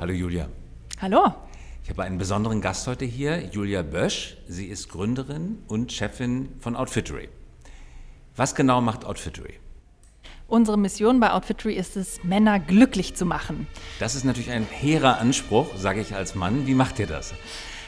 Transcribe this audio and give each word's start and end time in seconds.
Hallo 0.00 0.12
Julia. 0.12 0.48
Hallo. 1.00 1.32
Ich 1.84 1.90
habe 1.90 2.02
einen 2.02 2.18
besonderen 2.18 2.60
Gast 2.60 2.86
heute 2.88 3.04
hier, 3.04 3.44
Julia 3.52 3.82
Bösch. 3.82 4.36
Sie 4.48 4.66
ist 4.66 4.88
Gründerin 4.88 5.58
und 5.68 5.92
Chefin 5.92 6.48
von 6.58 6.74
Outfittery. 6.74 7.28
Was 8.34 8.56
genau 8.56 8.80
macht 8.80 9.04
Outfittery? 9.04 9.54
Unsere 10.48 10.76
Mission 10.76 11.20
bei 11.20 11.30
Outfittery 11.30 11.74
ist 11.74 11.96
es, 11.96 12.24
Männer 12.24 12.58
glücklich 12.58 13.14
zu 13.14 13.24
machen. 13.24 13.68
Das 14.00 14.14
ist 14.16 14.24
natürlich 14.24 14.50
ein 14.50 14.64
hehrer 14.64 15.18
Anspruch, 15.18 15.76
sage 15.76 16.00
ich 16.00 16.14
als 16.14 16.34
Mann. 16.34 16.66
Wie 16.66 16.74
macht 16.74 16.98
ihr 16.98 17.06
das? 17.06 17.32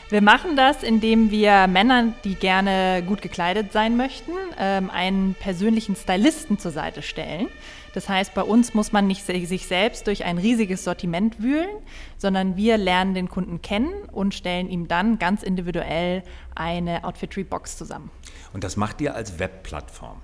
Wir 0.08 0.22
machen 0.22 0.54
das, 0.54 0.84
indem 0.84 1.32
wir 1.32 1.66
Männern, 1.66 2.14
die 2.22 2.36
gerne 2.36 3.02
gut 3.04 3.22
gekleidet 3.22 3.72
sein 3.72 3.96
möchten, 3.96 4.30
ähm, 4.56 4.88
einen 4.88 5.34
persönlichen 5.34 5.96
Stylisten 5.96 6.60
zur 6.60 6.70
Seite 6.70 7.02
stellen. 7.02 7.48
Das 7.92 8.08
heißt, 8.08 8.32
bei 8.32 8.42
uns 8.42 8.72
muss 8.72 8.92
man 8.92 9.08
nicht 9.08 9.26
sich 9.26 9.66
selbst 9.66 10.06
durch 10.06 10.24
ein 10.24 10.38
riesiges 10.38 10.84
Sortiment 10.84 11.42
wühlen, 11.42 11.70
sondern 12.18 12.56
wir 12.56 12.76
lernen 12.76 13.14
den 13.14 13.28
Kunden 13.28 13.62
kennen 13.62 13.90
und 14.12 14.32
stellen 14.32 14.68
ihm 14.68 14.86
dann 14.86 15.18
ganz 15.18 15.42
individuell 15.42 16.22
eine 16.54 17.02
Outfittery-Box 17.02 17.76
zusammen. 17.76 18.10
Und 18.52 18.62
das 18.62 18.76
macht 18.76 19.00
ihr 19.00 19.14
als 19.16 19.40
Webplattform? 19.40 20.18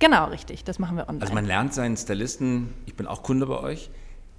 Genau, 0.00 0.24
richtig. 0.26 0.64
Das 0.64 0.80
machen 0.80 0.96
wir 0.96 1.04
online. 1.08 1.22
Also 1.22 1.34
man 1.34 1.44
lernt 1.44 1.74
seinen 1.74 1.96
Stylisten, 1.96 2.74
ich 2.86 2.96
bin 2.96 3.06
auch 3.06 3.22
Kunde 3.22 3.46
bei 3.46 3.60
euch, 3.60 3.90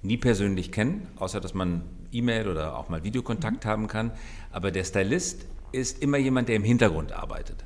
nie 0.04 0.16
persönlich 0.16 0.70
kennen, 0.70 1.06
außer 1.16 1.40
dass 1.40 1.54
man 1.54 1.82
E-Mail 2.12 2.48
oder 2.48 2.78
auch 2.78 2.88
mal 2.88 3.02
Videokontakt 3.04 3.64
mhm. 3.64 3.68
haben 3.68 3.88
kann. 3.88 4.12
Aber 4.52 4.70
der 4.70 4.84
Stylist 4.84 5.46
ist 5.72 6.02
immer 6.02 6.18
jemand, 6.18 6.48
der 6.48 6.56
im 6.56 6.64
Hintergrund 6.64 7.12
arbeitet. 7.12 7.64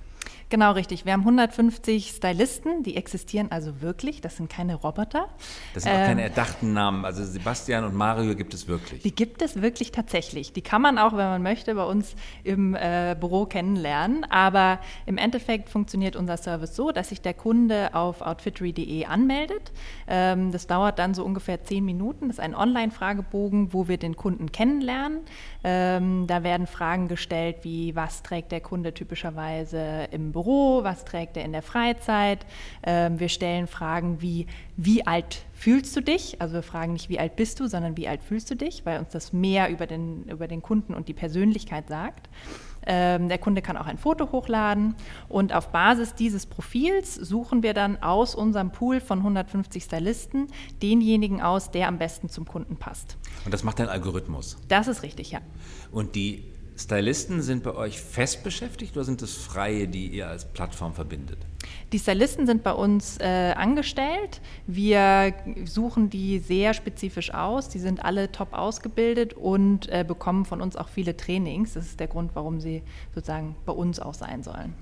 Genau, 0.50 0.72
richtig. 0.72 1.04
Wir 1.04 1.12
haben 1.12 1.20
150 1.20 2.08
Stylisten, 2.08 2.82
die 2.82 2.96
existieren 2.96 3.50
also 3.50 3.82
wirklich. 3.82 4.22
Das 4.22 4.38
sind 4.38 4.48
keine 4.48 4.76
Roboter. 4.76 5.28
Das 5.74 5.82
sind 5.82 5.92
auch 5.92 5.96
keine 5.96 6.22
ähm, 6.22 6.28
erdachten 6.30 6.72
Namen. 6.72 7.04
Also 7.04 7.22
Sebastian 7.22 7.84
und 7.84 7.94
Mario 7.94 8.34
gibt 8.34 8.54
es 8.54 8.66
wirklich. 8.66 9.02
Die 9.02 9.14
gibt 9.14 9.42
es 9.42 9.60
wirklich 9.60 9.92
tatsächlich. 9.92 10.54
Die 10.54 10.62
kann 10.62 10.80
man 10.80 10.96
auch, 10.96 11.12
wenn 11.12 11.26
man 11.26 11.42
möchte, 11.42 11.74
bei 11.74 11.84
uns 11.84 12.14
im 12.44 12.74
äh, 12.74 13.14
Büro 13.20 13.44
kennenlernen. 13.44 14.24
Aber 14.30 14.78
im 15.04 15.18
Endeffekt 15.18 15.68
funktioniert 15.68 16.16
unser 16.16 16.38
Service 16.38 16.74
so, 16.74 16.92
dass 16.92 17.10
sich 17.10 17.20
der 17.20 17.34
Kunde 17.34 17.94
auf 17.94 18.22
outfittery.de 18.22 19.04
anmeldet. 19.04 19.72
Ähm, 20.06 20.50
das 20.50 20.66
dauert 20.66 20.98
dann 20.98 21.12
so 21.12 21.24
ungefähr 21.24 21.62
zehn 21.62 21.84
Minuten. 21.84 22.28
Das 22.28 22.38
ist 22.38 22.42
ein 22.42 22.54
Online-Fragebogen, 22.54 23.74
wo 23.74 23.86
wir 23.86 23.98
den 23.98 24.16
Kunden 24.16 24.50
kennenlernen. 24.50 25.18
Ähm, 25.62 26.26
da 26.26 26.42
werden 26.42 26.66
Fragen 26.66 27.08
gestellt 27.08 27.56
wie, 27.64 27.94
was 27.94 28.22
trägt 28.22 28.50
der 28.50 28.62
Kunde 28.62 28.94
typischerweise 28.94 30.08
im 30.10 30.32
Büro? 30.32 30.37
Büro, 30.38 30.84
was 30.84 31.04
trägt 31.04 31.36
er 31.36 31.44
in 31.44 31.50
der 31.50 31.62
Freizeit. 31.62 32.46
Ähm, 32.84 33.18
wir 33.18 33.28
stellen 33.28 33.66
Fragen 33.66 34.22
wie, 34.22 34.46
wie 34.76 35.04
alt 35.04 35.42
fühlst 35.52 35.96
du 35.96 36.00
dich? 36.00 36.40
Also 36.40 36.54
wir 36.54 36.62
fragen 36.62 36.92
nicht, 36.92 37.08
wie 37.08 37.18
alt 37.18 37.34
bist 37.34 37.58
du, 37.58 37.66
sondern 37.66 37.96
wie 37.96 38.06
alt 38.06 38.22
fühlst 38.22 38.48
du 38.48 38.54
dich, 38.54 38.86
weil 38.86 39.00
uns 39.00 39.08
das 39.08 39.32
mehr 39.32 39.68
über 39.68 39.88
den, 39.88 40.22
über 40.28 40.46
den 40.46 40.62
Kunden 40.62 40.94
und 40.94 41.08
die 41.08 41.12
Persönlichkeit 41.12 41.88
sagt. 41.88 42.28
Ähm, 42.86 43.28
der 43.28 43.38
Kunde 43.38 43.62
kann 43.62 43.76
auch 43.76 43.86
ein 43.86 43.98
Foto 43.98 44.30
hochladen 44.30 44.94
und 45.28 45.52
auf 45.52 45.72
Basis 45.72 46.14
dieses 46.14 46.46
Profils 46.46 47.16
suchen 47.16 47.64
wir 47.64 47.74
dann 47.74 48.00
aus 48.00 48.36
unserem 48.36 48.70
Pool 48.70 49.00
von 49.00 49.18
150 49.18 49.82
Stylisten 49.82 50.46
denjenigen 50.80 51.42
aus, 51.42 51.72
der 51.72 51.88
am 51.88 51.98
besten 51.98 52.28
zum 52.28 52.46
Kunden 52.46 52.76
passt. 52.76 53.18
Und 53.44 53.52
das 53.52 53.64
macht 53.64 53.80
ein 53.80 53.88
Algorithmus? 53.88 54.56
Das 54.68 54.86
ist 54.86 55.02
richtig, 55.02 55.32
ja. 55.32 55.40
Und 55.90 56.14
die 56.14 56.44
Stylisten 56.78 57.42
sind 57.42 57.64
bei 57.64 57.74
euch 57.74 58.00
fest 58.00 58.44
beschäftigt 58.44 58.96
oder 58.96 59.04
sind 59.04 59.20
es 59.20 59.34
Freie, 59.34 59.88
die 59.88 60.06
ihr 60.06 60.28
als 60.28 60.44
Plattform 60.44 60.94
verbindet? 60.94 61.38
Die 61.92 61.98
Stylisten 61.98 62.46
sind 62.46 62.62
bei 62.62 62.72
uns 62.72 63.18
äh, 63.18 63.52
angestellt. 63.56 64.40
Wir 64.68 65.34
suchen 65.64 66.08
die 66.08 66.38
sehr 66.38 66.74
spezifisch 66.74 67.34
aus. 67.34 67.68
Die 67.68 67.80
sind 67.80 68.04
alle 68.04 68.30
top 68.30 68.52
ausgebildet 68.52 69.34
und 69.34 69.88
äh, 69.88 70.04
bekommen 70.06 70.44
von 70.44 70.62
uns 70.62 70.76
auch 70.76 70.88
viele 70.88 71.16
Trainings. 71.16 71.74
Das 71.74 71.86
ist 71.86 71.98
der 71.98 72.06
Grund, 72.06 72.30
warum 72.34 72.60
sie 72.60 72.82
sozusagen 73.12 73.56
bei 73.66 73.72
uns 73.72 73.98
auch 73.98 74.14
sein 74.14 74.44
sollen. 74.44 74.74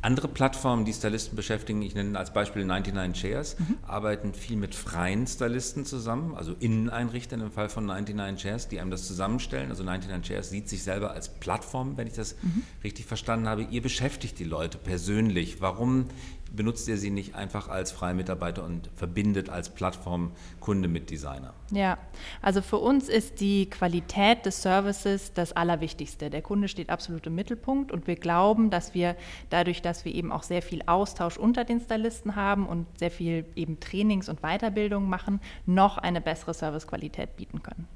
Andere 0.00 0.28
Plattformen, 0.28 0.84
die 0.84 0.92
Stylisten 0.92 1.34
beschäftigen, 1.34 1.82
ich 1.82 1.94
nenne 1.94 2.18
als 2.18 2.32
Beispiel 2.32 2.64
99 2.64 3.20
Chairs, 3.20 3.58
mhm. 3.58 3.78
arbeiten 3.82 4.32
viel 4.32 4.56
mit 4.56 4.74
freien 4.74 5.26
Stylisten 5.26 5.84
zusammen, 5.84 6.34
also 6.34 6.54
Inneneinrichtern 6.60 7.40
im 7.40 7.50
Fall 7.50 7.68
von 7.68 7.86
99 7.86 8.42
Chairs, 8.42 8.68
die 8.68 8.80
einem 8.80 8.90
das 8.90 9.06
zusammenstellen. 9.06 9.70
Also 9.70 9.82
99 9.82 10.28
Chairs 10.28 10.50
sieht 10.50 10.68
sich 10.68 10.82
selber 10.82 11.10
als 11.10 11.28
Plattform, 11.28 11.96
wenn 11.96 12.06
ich 12.06 12.14
das 12.14 12.36
mhm. 12.42 12.62
richtig 12.84 13.06
verstanden 13.06 13.48
habe. 13.48 13.62
Ihr 13.62 13.82
beschäftigt 13.82 14.38
die 14.38 14.44
Leute 14.44 14.78
persönlich. 14.78 15.60
Warum 15.60 16.06
benutzt 16.52 16.88
ihr 16.88 16.96
sie 16.96 17.10
nicht 17.10 17.34
einfach 17.34 17.68
als 17.68 17.92
freie 17.92 18.14
Mitarbeiter 18.14 18.64
und 18.64 18.90
verbindet 18.96 19.48
als 19.48 19.70
Plattform 19.70 20.32
Kunde 20.60 20.88
mit 20.88 21.10
Designer? 21.10 21.54
Ja, 21.70 21.98
also 22.42 22.62
für 22.62 22.78
uns 22.78 23.08
ist 23.08 23.40
die 23.40 23.68
Qualität 23.68 24.46
des 24.46 24.62
Services 24.62 25.32
das 25.32 25.52
Allerwichtigste. 25.52 26.30
Der 26.30 26.42
Kunde 26.42 26.68
steht 26.68 26.90
absolut 26.90 27.26
im 27.26 27.34
Mittelpunkt 27.34 27.92
und 27.92 28.06
wir 28.06 28.16
glauben, 28.16 28.70
dass 28.70 28.94
wir 28.94 29.16
dadurch, 29.50 29.82
dass 29.82 30.04
wir 30.04 30.14
eben 30.14 30.32
auch 30.32 30.42
sehr 30.42 30.62
viel 30.62 30.82
Austausch 30.86 31.36
unter 31.36 31.64
den 31.64 31.80
Stylisten 31.80 32.36
haben 32.36 32.66
und 32.66 32.86
sehr 32.98 33.10
viel 33.10 33.44
eben 33.54 33.80
Trainings 33.80 34.28
und 34.28 34.40
Weiterbildung 34.40 35.08
machen, 35.08 35.40
noch 35.66 35.98
eine 35.98 36.20
bessere 36.20 36.54
Servicequalität 36.54 37.36
bieten 37.36 37.62
können. 37.62 37.86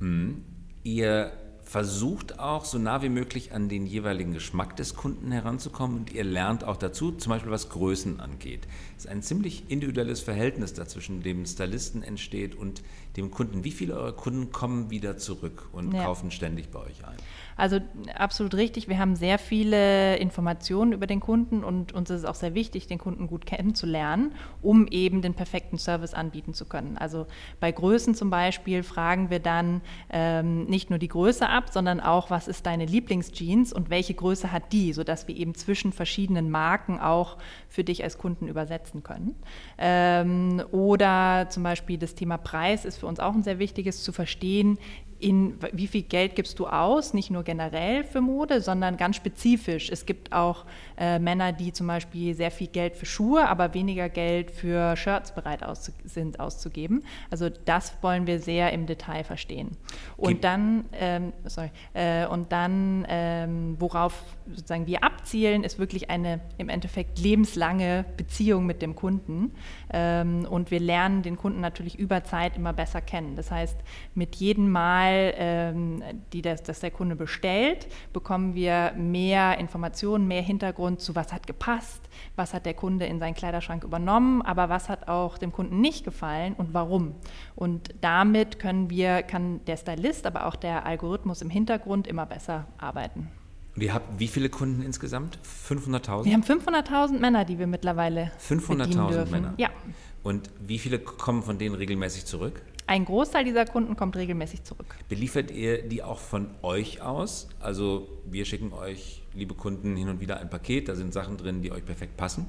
Mhm. 0.00 0.44
Ihr 0.82 1.32
versucht 1.64 2.38
auch 2.38 2.64
so 2.64 2.78
nah 2.78 3.02
wie 3.02 3.08
möglich 3.08 3.52
an 3.52 3.68
den 3.68 3.86
jeweiligen 3.86 4.32
Geschmack 4.32 4.76
des 4.76 4.94
Kunden 4.94 5.32
heranzukommen 5.32 5.96
und 5.96 6.12
ihr 6.12 6.24
lernt 6.24 6.64
auch 6.64 6.76
dazu, 6.76 7.12
zum 7.12 7.30
Beispiel 7.30 7.50
was 7.50 7.70
Größen 7.70 8.20
angeht. 8.20 8.68
Es 8.96 9.04
ist 9.04 9.10
ein 9.10 9.22
ziemlich 9.22 9.64
individuelles 9.68 10.20
Verhältnis 10.20 10.74
dazwischen 10.74 11.22
dem 11.22 11.46
Stylisten 11.46 12.02
entsteht 12.02 12.54
und 12.54 12.82
dem 13.16 13.30
Kunden. 13.30 13.64
Wie 13.64 13.70
viele 13.70 13.94
eurer 13.94 14.12
Kunden 14.12 14.50
kommen 14.52 14.90
wieder 14.90 15.16
zurück 15.16 15.68
und 15.72 15.92
ja. 15.92 16.04
kaufen 16.04 16.30
ständig 16.30 16.70
bei 16.70 16.80
euch 16.80 17.04
ein? 17.06 17.16
Also 17.56 17.80
absolut 18.14 18.54
richtig. 18.54 18.88
Wir 18.88 18.98
haben 18.98 19.14
sehr 19.16 19.38
viele 19.38 20.16
Informationen 20.16 20.92
über 20.92 21.06
den 21.06 21.20
Kunden 21.20 21.62
und 21.62 21.92
uns 21.92 22.10
ist 22.10 22.20
es 22.20 22.24
auch 22.24 22.34
sehr 22.34 22.54
wichtig, 22.54 22.86
den 22.86 22.98
Kunden 22.98 23.26
gut 23.26 23.46
kennenzulernen, 23.46 24.32
um 24.60 24.88
eben 24.88 25.22
den 25.22 25.34
perfekten 25.34 25.78
Service 25.78 26.14
anbieten 26.14 26.54
zu 26.54 26.64
können. 26.64 26.98
Also 26.98 27.26
bei 27.60 27.70
Größen 27.70 28.14
zum 28.14 28.30
Beispiel 28.30 28.82
fragen 28.82 29.30
wir 29.30 29.38
dann 29.38 29.82
ähm, 30.10 30.64
nicht 30.64 30.90
nur 30.90 30.98
die 30.98 31.08
Größe 31.08 31.48
ab, 31.48 31.70
sondern 31.70 32.00
auch, 32.00 32.30
was 32.30 32.48
ist 32.48 32.66
deine 32.66 32.86
Lieblingsjeans 32.86 33.72
und 33.72 33.90
welche 33.90 34.14
Größe 34.14 34.50
hat 34.50 34.72
die, 34.72 34.92
sodass 34.92 35.28
wir 35.28 35.36
eben 35.36 35.54
zwischen 35.54 35.92
verschiedenen 35.92 36.50
Marken 36.50 36.98
auch 36.98 37.38
für 37.68 37.84
dich 37.84 38.02
als 38.02 38.18
Kunden 38.18 38.48
übersetzen 38.48 39.02
können. 39.02 39.36
Ähm, 39.78 40.62
oder 40.72 41.46
zum 41.50 41.62
Beispiel 41.62 41.98
das 41.98 42.14
Thema 42.14 42.36
Preis 42.36 42.84
ist 42.84 42.98
für 42.98 43.03
uns 43.06 43.20
auch 43.20 43.34
ein 43.34 43.42
sehr 43.42 43.58
wichtiges 43.58 44.02
zu 44.02 44.12
verstehen, 44.12 44.78
in 45.24 45.54
wie 45.72 45.86
viel 45.86 46.02
Geld 46.02 46.36
gibst 46.36 46.58
du 46.58 46.66
aus, 46.66 47.14
nicht 47.14 47.30
nur 47.30 47.44
generell 47.44 48.04
für 48.04 48.20
Mode, 48.20 48.60
sondern 48.60 48.98
ganz 48.98 49.16
spezifisch. 49.16 49.88
Es 49.88 50.04
gibt 50.04 50.32
auch 50.32 50.66
äh, 50.98 51.18
Männer, 51.18 51.52
die 51.52 51.72
zum 51.72 51.86
Beispiel 51.86 52.34
sehr 52.34 52.50
viel 52.50 52.66
Geld 52.66 52.94
für 52.94 53.06
Schuhe, 53.06 53.48
aber 53.48 53.72
weniger 53.72 54.10
Geld 54.10 54.50
für 54.50 54.96
Shirts 54.96 55.34
bereit 55.34 55.62
auszu 55.62 55.92
sind 56.04 56.40
auszugeben. 56.40 57.04
Also 57.30 57.48
das 57.48 57.94
wollen 58.02 58.26
wir 58.26 58.38
sehr 58.38 58.72
im 58.74 58.84
Detail 58.84 59.24
verstehen. 59.24 59.78
Und 60.18 60.28
Gib 60.28 60.42
dann, 60.42 60.84
ähm, 60.92 61.32
sorry, 61.46 61.70
äh, 61.94 62.26
und 62.26 62.52
dann, 62.52 63.06
ähm, 63.08 63.76
worauf 63.78 64.22
sozusagen 64.46 64.86
wir 64.86 65.02
abzielen, 65.04 65.64
ist 65.64 65.78
wirklich 65.78 66.10
eine 66.10 66.40
im 66.58 66.68
Endeffekt 66.68 67.18
lebenslange 67.18 68.04
Beziehung 68.18 68.66
mit 68.66 68.82
dem 68.82 68.94
Kunden. 68.94 69.52
Ähm, 69.90 70.46
und 70.50 70.70
wir 70.70 70.80
lernen 70.80 71.22
den 71.22 71.36
Kunden 71.36 71.62
natürlich 71.62 71.98
über 71.98 72.24
Zeit 72.24 72.58
immer 72.58 72.74
besser 72.74 73.00
kennen. 73.00 73.36
Das 73.36 73.50
heißt, 73.50 73.78
mit 74.14 74.36
jedem 74.36 74.70
Mal 74.70 75.13
Mal, 75.14 75.34
ähm, 75.36 76.02
die 76.32 76.42
das, 76.42 76.62
das 76.62 76.80
der 76.80 76.90
Kunde 76.90 77.16
bestellt, 77.16 77.86
bekommen 78.12 78.54
wir 78.54 78.92
mehr 78.96 79.58
Informationen, 79.58 80.26
mehr 80.26 80.42
Hintergrund 80.42 81.00
zu, 81.00 81.14
was 81.14 81.32
hat 81.32 81.46
gepasst, 81.46 82.00
was 82.36 82.54
hat 82.54 82.66
der 82.66 82.74
Kunde 82.74 83.06
in 83.06 83.18
seinen 83.18 83.34
Kleiderschrank 83.34 83.84
übernommen, 83.84 84.42
aber 84.42 84.68
was 84.68 84.88
hat 84.88 85.08
auch 85.08 85.38
dem 85.38 85.52
Kunden 85.52 85.80
nicht 85.80 86.04
gefallen 86.04 86.54
und 86.54 86.74
warum. 86.74 87.14
Und 87.54 87.94
damit 88.00 88.58
können 88.58 88.90
wir, 88.90 89.22
kann 89.22 89.64
der 89.66 89.76
Stylist, 89.76 90.26
aber 90.26 90.46
auch 90.46 90.56
der 90.56 90.84
Algorithmus 90.86 91.42
im 91.42 91.50
Hintergrund 91.50 92.06
immer 92.06 92.26
besser 92.26 92.66
arbeiten. 92.78 93.28
Und 93.76 93.82
ihr 93.82 93.92
habt 93.92 94.20
wie 94.20 94.28
viele 94.28 94.48
Kunden 94.48 94.82
insgesamt? 94.82 95.38
500.000? 95.68 96.24
Wir 96.24 96.34
haben 96.34 96.42
500.000 96.42 97.18
Männer, 97.18 97.44
die 97.44 97.58
wir 97.58 97.66
mittlerweile 97.66 98.30
500.000 98.48 99.30
Männer? 99.30 99.54
Ja. 99.56 99.70
Und 100.22 100.50
wie 100.60 100.78
viele 100.78 100.98
kommen 100.98 101.42
von 101.42 101.58
denen 101.58 101.74
regelmäßig 101.74 102.24
zurück? 102.24 102.62
Ein 102.86 103.06
Großteil 103.06 103.44
dieser 103.44 103.64
Kunden 103.64 103.96
kommt 103.96 104.16
regelmäßig 104.16 104.62
zurück. 104.64 104.96
Beliefert 105.08 105.50
ihr 105.50 105.82
die 105.88 106.02
auch 106.02 106.18
von 106.18 106.50
euch 106.62 107.00
aus? 107.00 107.48
Also 107.58 108.08
wir 108.26 108.44
schicken 108.44 108.72
euch, 108.72 109.22
liebe 109.32 109.54
Kunden, 109.54 109.96
hin 109.96 110.08
und 110.08 110.20
wieder 110.20 110.38
ein 110.38 110.50
Paket, 110.50 110.88
da 110.88 110.94
sind 110.94 111.14
Sachen 111.14 111.38
drin, 111.38 111.62
die 111.62 111.72
euch 111.72 111.84
perfekt 111.84 112.16
passen? 112.18 112.46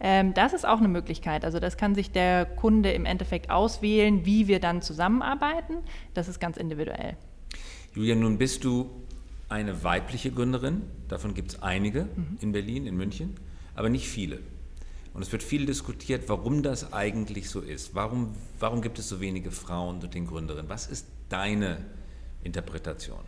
Ähm, 0.00 0.32
das 0.32 0.52
ist 0.52 0.64
auch 0.64 0.78
eine 0.78 0.86
Möglichkeit. 0.86 1.44
Also 1.44 1.58
das 1.58 1.76
kann 1.76 1.96
sich 1.96 2.12
der 2.12 2.44
Kunde 2.44 2.92
im 2.92 3.04
Endeffekt 3.04 3.50
auswählen, 3.50 4.24
wie 4.24 4.46
wir 4.46 4.60
dann 4.60 4.80
zusammenarbeiten. 4.80 5.78
Das 6.14 6.28
ist 6.28 6.38
ganz 6.38 6.56
individuell. 6.56 7.16
Julia, 7.94 8.14
nun 8.14 8.38
bist 8.38 8.62
du 8.62 8.88
eine 9.48 9.82
weibliche 9.82 10.30
Gründerin. 10.30 10.82
Davon 11.08 11.34
gibt 11.34 11.52
es 11.52 11.62
einige 11.62 12.04
mhm. 12.04 12.38
in 12.40 12.52
Berlin, 12.52 12.86
in 12.86 12.96
München, 12.96 13.34
aber 13.74 13.88
nicht 13.88 14.06
viele. 14.08 14.38
Und 15.18 15.22
es 15.22 15.32
wird 15.32 15.42
viel 15.42 15.66
diskutiert, 15.66 16.28
warum 16.28 16.62
das 16.62 16.92
eigentlich 16.92 17.50
so 17.50 17.58
ist. 17.58 17.92
Warum, 17.92 18.36
warum 18.60 18.80
gibt 18.82 19.00
es 19.00 19.08
so 19.08 19.20
wenige 19.20 19.50
Frauen 19.50 19.96
unter 19.96 20.06
den 20.06 20.28
Gründerinnen? 20.28 20.70
Was 20.70 20.86
ist 20.86 21.08
deine 21.28 21.78
Interpretation? 22.44 23.18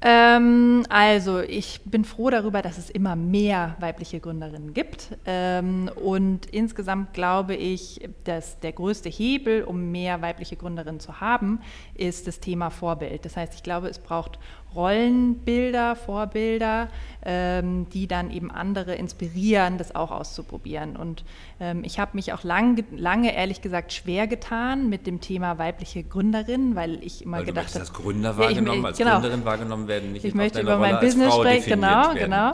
Ähm, 0.00 0.84
also 0.88 1.40
ich 1.40 1.82
bin 1.84 2.06
froh 2.06 2.30
darüber, 2.30 2.62
dass 2.62 2.78
es 2.78 2.88
immer 2.88 3.14
mehr 3.14 3.76
weibliche 3.78 4.20
Gründerinnen 4.20 4.72
gibt. 4.72 5.18
Ähm, 5.26 5.90
und 5.96 6.46
insgesamt 6.46 7.12
glaube 7.12 7.54
ich, 7.56 8.08
dass 8.24 8.58
der 8.60 8.72
größte 8.72 9.10
Hebel, 9.10 9.64
um 9.64 9.90
mehr 9.92 10.22
weibliche 10.22 10.56
Gründerinnen 10.56 10.98
zu 10.98 11.20
haben, 11.20 11.60
ist 11.94 12.26
das 12.26 12.40
Thema 12.40 12.70
Vorbild. 12.70 13.26
Das 13.26 13.36
heißt, 13.36 13.52
ich 13.54 13.62
glaube, 13.62 13.88
es 13.88 13.98
braucht 13.98 14.38
Rollenbilder, 14.74 15.96
Vorbilder, 15.96 16.88
ähm, 17.24 17.88
die 17.90 18.06
dann 18.06 18.30
eben 18.30 18.50
andere 18.50 18.94
inspirieren, 18.94 19.78
das 19.78 19.94
auch 19.94 20.10
auszuprobieren. 20.10 20.96
Und 20.96 21.24
ähm, 21.60 21.82
ich 21.84 21.98
habe 21.98 22.12
mich 22.14 22.32
auch 22.32 22.44
lang, 22.44 22.82
lange, 22.94 23.34
ehrlich 23.34 23.62
gesagt, 23.62 23.92
schwer 23.92 24.26
getan 24.26 24.88
mit 24.88 25.06
dem 25.06 25.20
Thema 25.20 25.58
weibliche 25.58 26.02
Gründerin, 26.02 26.76
weil 26.76 27.02
ich 27.02 27.24
immer 27.24 27.38
weil 27.38 27.46
gedacht 27.46 27.70
habe. 27.70 27.80
als 27.80 27.92
Gründer 27.92 28.36
wahrgenommen, 28.36 28.82
ja, 28.82 28.88
als 28.88 28.98
genau. 28.98 29.12
Gründerin 29.12 29.44
wahrgenommen 29.44 29.88
werden, 29.88 30.12
nicht 30.12 30.24
Ich 30.24 30.34
möchte 30.34 30.60
über 30.60 30.78
mein 30.78 31.00
Business 31.00 31.34
sprechen, 31.34 31.70
genau, 31.70 31.88
werden. 31.88 32.18
genau. 32.18 32.52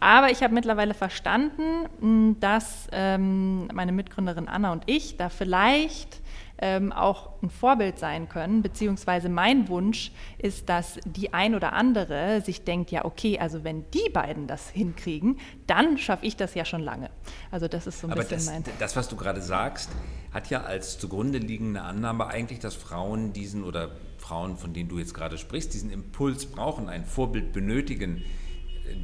Aber 0.00 0.30
ich 0.30 0.42
habe 0.42 0.54
mittlerweile 0.54 0.94
verstanden, 0.94 2.40
dass 2.40 2.88
ähm, 2.90 3.66
meine 3.68 3.92
Mitgründerin 3.92 4.48
Anna 4.48 4.72
und 4.72 4.84
ich 4.86 5.18
da 5.18 5.28
vielleicht 5.28 6.19
ähm, 6.60 6.92
auch 6.92 7.42
ein 7.42 7.50
Vorbild 7.50 7.98
sein 7.98 8.28
können, 8.28 8.62
beziehungsweise 8.62 9.28
mein 9.28 9.68
Wunsch 9.68 10.12
ist, 10.38 10.68
dass 10.68 10.98
die 11.04 11.32
ein 11.32 11.54
oder 11.54 11.72
andere 11.72 12.42
sich 12.42 12.64
denkt, 12.64 12.90
ja 12.90 13.04
okay, 13.04 13.38
also 13.38 13.64
wenn 13.64 13.90
die 13.92 14.10
beiden 14.12 14.46
das 14.46 14.68
hinkriegen, 14.68 15.38
dann 15.66 15.98
schaffe 15.98 16.26
ich 16.26 16.36
das 16.36 16.54
ja 16.54 16.64
schon 16.64 16.82
lange. 16.82 17.10
Also 17.50 17.66
das 17.66 17.86
ist 17.86 18.00
so 18.00 18.06
ein 18.06 18.12
Aber 18.12 18.22
bisschen 18.22 18.36
das, 18.36 18.46
mein... 18.46 18.64
Das, 18.78 18.94
was 18.96 19.08
du 19.08 19.16
gerade 19.16 19.40
sagst, 19.40 19.90
hat 20.32 20.50
ja 20.50 20.62
als 20.62 20.98
zugrunde 20.98 21.38
liegende 21.38 21.82
Annahme 21.82 22.26
eigentlich, 22.26 22.58
dass 22.58 22.74
Frauen 22.74 23.32
diesen 23.32 23.64
oder 23.64 23.90
Frauen, 24.18 24.56
von 24.56 24.74
denen 24.74 24.88
du 24.88 24.98
jetzt 24.98 25.14
gerade 25.14 25.38
sprichst, 25.38 25.72
diesen 25.72 25.90
Impuls 25.90 26.46
brauchen, 26.46 26.88
ein 26.88 27.04
Vorbild 27.04 27.52
benötigen, 27.52 28.22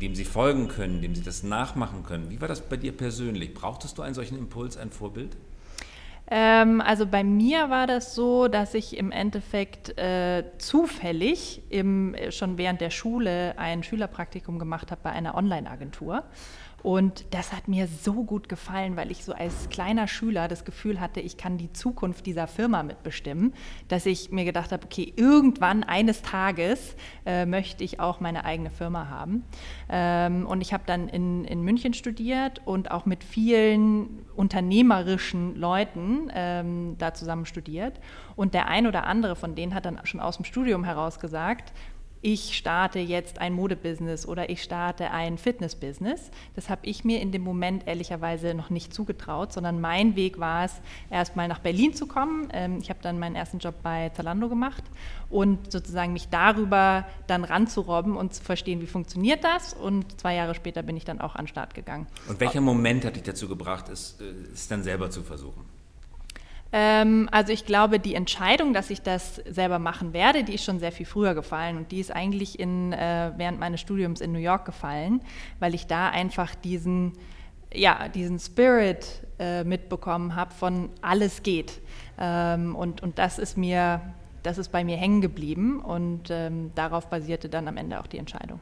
dem 0.00 0.14
sie 0.14 0.24
folgen 0.24 0.68
können, 0.68 1.00
dem 1.00 1.14
sie 1.14 1.22
das 1.22 1.42
nachmachen 1.42 2.02
können. 2.02 2.30
Wie 2.30 2.40
war 2.40 2.48
das 2.48 2.60
bei 2.60 2.76
dir 2.76 2.92
persönlich? 2.92 3.54
Brauchtest 3.54 3.96
du 3.96 4.02
einen 4.02 4.14
solchen 4.14 4.36
Impuls, 4.36 4.76
ein 4.76 4.90
Vorbild? 4.90 5.36
Ähm, 6.28 6.80
also 6.80 7.06
bei 7.06 7.22
mir 7.22 7.70
war 7.70 7.86
das 7.86 8.14
so, 8.14 8.48
dass 8.48 8.74
ich 8.74 8.96
im 8.96 9.12
Endeffekt 9.12 9.96
äh, 9.96 10.44
zufällig 10.58 11.62
im, 11.70 12.14
äh, 12.14 12.32
schon 12.32 12.58
während 12.58 12.80
der 12.80 12.90
Schule 12.90 13.56
ein 13.58 13.84
Schülerpraktikum 13.84 14.58
gemacht 14.58 14.90
habe 14.90 15.02
bei 15.04 15.10
einer 15.10 15.36
Online-Agentur. 15.36 16.24
Und 16.82 17.24
das 17.34 17.52
hat 17.52 17.66
mir 17.68 17.88
so 17.88 18.22
gut 18.22 18.48
gefallen, 18.48 18.96
weil 18.96 19.10
ich 19.10 19.24
so 19.24 19.32
als 19.32 19.68
kleiner 19.70 20.06
Schüler 20.06 20.46
das 20.46 20.64
Gefühl 20.64 21.00
hatte, 21.00 21.20
ich 21.20 21.36
kann 21.36 21.58
die 21.58 21.72
Zukunft 21.72 22.26
dieser 22.26 22.46
Firma 22.46 22.82
mitbestimmen, 22.82 23.54
dass 23.88 24.06
ich 24.06 24.30
mir 24.30 24.44
gedacht 24.44 24.70
habe, 24.70 24.84
okay, 24.84 25.12
irgendwann 25.16 25.82
eines 25.82 26.22
Tages 26.22 26.94
äh, 27.24 27.44
möchte 27.44 27.82
ich 27.82 27.98
auch 27.98 28.20
meine 28.20 28.44
eigene 28.44 28.70
Firma 28.70 29.08
haben. 29.08 29.44
Ähm, 29.88 30.46
und 30.46 30.60
ich 30.60 30.72
habe 30.72 30.84
dann 30.86 31.08
in, 31.08 31.44
in 31.44 31.62
München 31.62 31.92
studiert 31.92 32.60
und 32.64 32.90
auch 32.90 33.04
mit 33.04 33.24
vielen 33.24 34.24
unternehmerischen 34.36 35.56
Leuten 35.56 36.30
ähm, 36.34 36.96
da 36.98 37.14
zusammen 37.14 37.46
studiert. 37.46 37.98
Und 38.36 38.54
der 38.54 38.68
ein 38.68 38.86
oder 38.86 39.06
andere 39.06 39.34
von 39.34 39.54
denen 39.54 39.74
hat 39.74 39.86
dann 39.86 40.00
schon 40.04 40.20
aus 40.20 40.36
dem 40.36 40.44
Studium 40.44 40.84
heraus 40.84 41.18
gesagt, 41.18 41.72
ich 42.26 42.56
starte 42.56 42.98
jetzt 42.98 43.38
ein 43.38 43.52
Modebusiness 43.52 44.26
oder 44.26 44.50
ich 44.50 44.60
starte 44.60 45.12
ein 45.12 45.38
Fitnessbusiness. 45.38 46.32
Das 46.56 46.68
habe 46.68 46.84
ich 46.84 47.04
mir 47.04 47.20
in 47.20 47.30
dem 47.30 47.42
Moment 47.42 47.86
ehrlicherweise 47.86 48.52
noch 48.52 48.68
nicht 48.68 48.92
zugetraut, 48.92 49.52
sondern 49.52 49.80
mein 49.80 50.16
Weg 50.16 50.40
war 50.40 50.64
es, 50.64 50.72
erstmal 51.08 51.46
nach 51.46 51.60
Berlin 51.60 51.94
zu 51.94 52.08
kommen. 52.08 52.48
Ähm, 52.52 52.78
ich 52.82 52.90
habe 52.90 52.98
dann 53.00 53.20
meinen 53.20 53.36
ersten 53.36 53.60
Job 53.60 53.76
bei 53.80 54.08
Zalando 54.08 54.48
gemacht 54.48 54.82
und 55.30 55.70
sozusagen 55.70 56.12
mich 56.12 56.28
darüber 56.28 57.06
dann 57.28 57.44
ranzurobben 57.44 58.16
und 58.16 58.34
zu 58.34 58.42
verstehen, 58.42 58.80
wie 58.80 58.86
funktioniert 58.86 59.44
das. 59.44 59.72
Und 59.72 60.20
zwei 60.20 60.34
Jahre 60.34 60.56
später 60.56 60.82
bin 60.82 60.96
ich 60.96 61.04
dann 61.04 61.20
auch 61.20 61.36
an 61.36 61.44
den 61.44 61.48
Start 61.48 61.74
gegangen. 61.74 62.08
Und 62.26 62.40
welcher 62.40 62.60
Moment 62.60 63.04
hat 63.04 63.14
dich 63.14 63.22
dazu 63.22 63.46
gebracht, 63.46 63.88
es, 63.88 64.18
äh, 64.20 64.24
es 64.52 64.66
dann 64.66 64.82
selber 64.82 65.10
zu 65.10 65.22
versuchen? 65.22 65.75
Ähm, 66.72 67.28
also 67.30 67.52
ich 67.52 67.64
glaube, 67.64 67.98
die 67.98 68.14
Entscheidung, 68.14 68.72
dass 68.72 68.90
ich 68.90 69.02
das 69.02 69.36
selber 69.48 69.78
machen 69.78 70.12
werde, 70.12 70.44
die 70.44 70.54
ist 70.54 70.64
schon 70.64 70.78
sehr 70.78 70.92
viel 70.92 71.06
früher 71.06 71.34
gefallen 71.34 71.76
und 71.76 71.92
die 71.92 72.00
ist 72.00 72.10
eigentlich 72.10 72.58
in, 72.58 72.92
äh, 72.92 73.32
während 73.36 73.60
meines 73.60 73.80
Studiums 73.80 74.20
in 74.20 74.32
New 74.32 74.38
York 74.38 74.64
gefallen, 74.64 75.20
weil 75.60 75.74
ich 75.74 75.86
da 75.86 76.08
einfach 76.08 76.54
diesen, 76.54 77.12
ja, 77.72 78.08
diesen 78.08 78.38
Spirit 78.38 79.22
äh, 79.38 79.64
mitbekommen 79.64 80.34
habe 80.34 80.52
von 80.52 80.90
alles 81.02 81.42
geht. 81.42 81.80
Ähm, 82.18 82.74
und, 82.74 83.02
und 83.02 83.18
das 83.18 83.38
ist 83.38 83.56
mir, 83.56 84.00
das 84.42 84.58
ist 84.58 84.72
bei 84.72 84.82
mir 84.82 84.96
hängen 84.96 85.20
geblieben 85.20 85.80
und 85.80 86.30
ähm, 86.30 86.72
darauf 86.74 87.08
basierte 87.08 87.48
dann 87.48 87.68
am 87.68 87.76
Ende 87.76 88.00
auch 88.00 88.06
die 88.06 88.18
Entscheidung. 88.18 88.60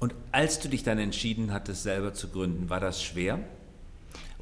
Und 0.00 0.14
als 0.32 0.58
du 0.58 0.68
dich 0.68 0.82
dann 0.82 0.98
entschieden 0.98 1.52
hattest, 1.52 1.84
selber 1.84 2.12
zu 2.12 2.28
gründen, 2.28 2.68
war 2.68 2.80
das 2.80 3.00
schwer? 3.00 3.38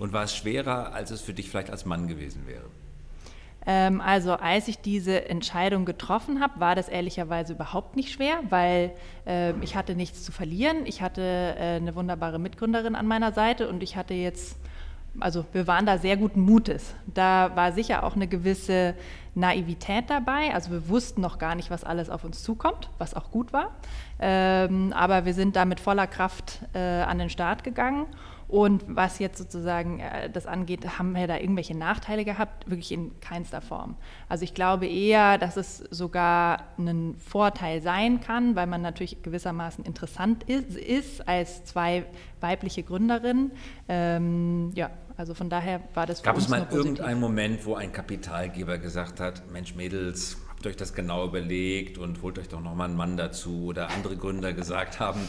Und 0.01 0.15
war 0.15 0.25
es 0.25 0.35
schwerer, 0.35 0.95
als 0.95 1.11
es 1.11 1.21
für 1.21 1.35
dich 1.35 1.51
vielleicht 1.51 1.71
als 1.71 1.85
Mann 1.85 2.09
gewesen 2.09 2.47
wäre? 2.47 2.65
Ähm, 3.67 4.01
also 4.01 4.33
als 4.33 4.67
ich 4.67 4.81
diese 4.81 5.29
Entscheidung 5.29 5.85
getroffen 5.85 6.41
habe, 6.41 6.59
war 6.59 6.75
das 6.75 6.89
ehrlicherweise 6.89 7.53
überhaupt 7.53 7.97
nicht 7.97 8.11
schwer, 8.11 8.39
weil 8.49 8.93
äh, 9.27 9.53
ich 9.61 9.77
hatte 9.77 9.95
nichts 9.95 10.25
zu 10.25 10.33
verlieren. 10.33 10.87
Ich 10.87 11.03
hatte 11.03 11.21
äh, 11.21 11.77
eine 11.77 11.95
wunderbare 11.95 12.39
Mitgründerin 12.39 12.95
an 12.95 13.07
meiner 13.07 13.33
Seite 13.33 13.69
und 13.69 13.83
ich 13.83 13.97
hatte 13.97 14.15
jetzt, 14.15 14.57
also 15.21 15.45
wir 15.53 15.67
waren 15.67 15.85
da 15.85 15.99
sehr 15.99 16.17
guten 16.17 16.41
Mutes. 16.41 16.95
Da 17.13 17.55
war 17.55 17.73
sicher 17.73 18.03
auch 18.03 18.17
eine 18.17 18.27
gewisse 18.27 18.95
Naivität 19.35 20.09
dabei. 20.09 20.55
Also 20.55 20.71
wir 20.71 20.89
wussten 20.89 21.21
noch 21.21 21.37
gar 21.37 21.55
nicht, 21.55 21.71
was 21.71 21.85
alles 21.85 22.09
auf 22.09 22.25
uns 22.25 22.43
zukommt, 22.43 22.89
was 22.97 23.13
auch 23.13 23.31
gut 23.31 23.53
war. 23.53 23.77
Ähm, 24.19 24.95
aber 24.97 25.27
wir 25.27 25.35
sind 25.35 25.57
da 25.57 25.67
mit 25.67 25.79
voller 25.79 26.07
Kraft 26.07 26.61
äh, 26.73 26.79
an 26.79 27.19
den 27.19 27.29
Start 27.29 27.65
gegangen 27.65 28.07
und 28.51 28.85
was 28.89 29.21
jetzt 29.21 29.39
sozusagen 29.39 30.01
äh, 30.01 30.29
das 30.29 30.47
angeht, 30.47 30.99
haben 30.99 31.15
wir 31.15 31.29
da 31.29 31.39
irgendwelche 31.39 31.77
Nachteile 31.77 32.25
gehabt? 32.25 32.69
Wirklich 32.69 32.91
in 32.91 33.13
keinster 33.21 33.61
Form. 33.61 33.97
Also 34.29 34.43
ich 34.43 34.55
glaube 34.55 34.89
eher, 34.89 35.39
dass 35.39 35.57
es 35.57 35.79
sogar 35.91 36.65
ein 36.77 37.15
Vorteil 37.19 37.81
sein 37.81 38.21
kann, 38.21 38.57
weil 38.57 38.67
man 38.67 38.83
natürlich 38.83 39.23
gewissermaßen 39.23 39.85
interessant 39.85 40.43
ist, 40.45 40.77
ist 40.77 41.29
als 41.29 41.65
zwei 41.65 42.05
weibliche 42.41 42.83
Gründerinnen. 42.83 43.53
Ähm, 43.89 44.73
ja, 44.75 44.91
also 45.17 45.35
von 45.35 45.49
daher 45.49 45.81
war 45.95 46.07
das 46.07 46.25
Gab 46.25 46.37
es 46.37 46.49
mal 46.49 46.67
irgendeinen 46.73 47.21
Moment, 47.21 47.65
wo 47.67 47.77
ein 47.77 47.93
Kapitalgeber 47.93 48.79
gesagt 48.79 49.21
hat, 49.21 49.49
Mensch 49.53 49.77
Mädels, 49.77 50.39
habt 50.49 50.67
euch 50.67 50.77
das 50.77 50.93
genau 50.93 51.25
überlegt 51.25 51.99
und 51.99 52.21
holt 52.23 52.37
euch 52.37 52.49
doch 52.49 52.61
nochmal 52.61 52.89
einen 52.89 52.97
Mann 52.97 53.17
dazu 53.17 53.67
oder 53.67 53.91
andere 53.91 54.17
Gründer 54.17 54.53
gesagt 54.53 54.99
haben, 54.99 55.21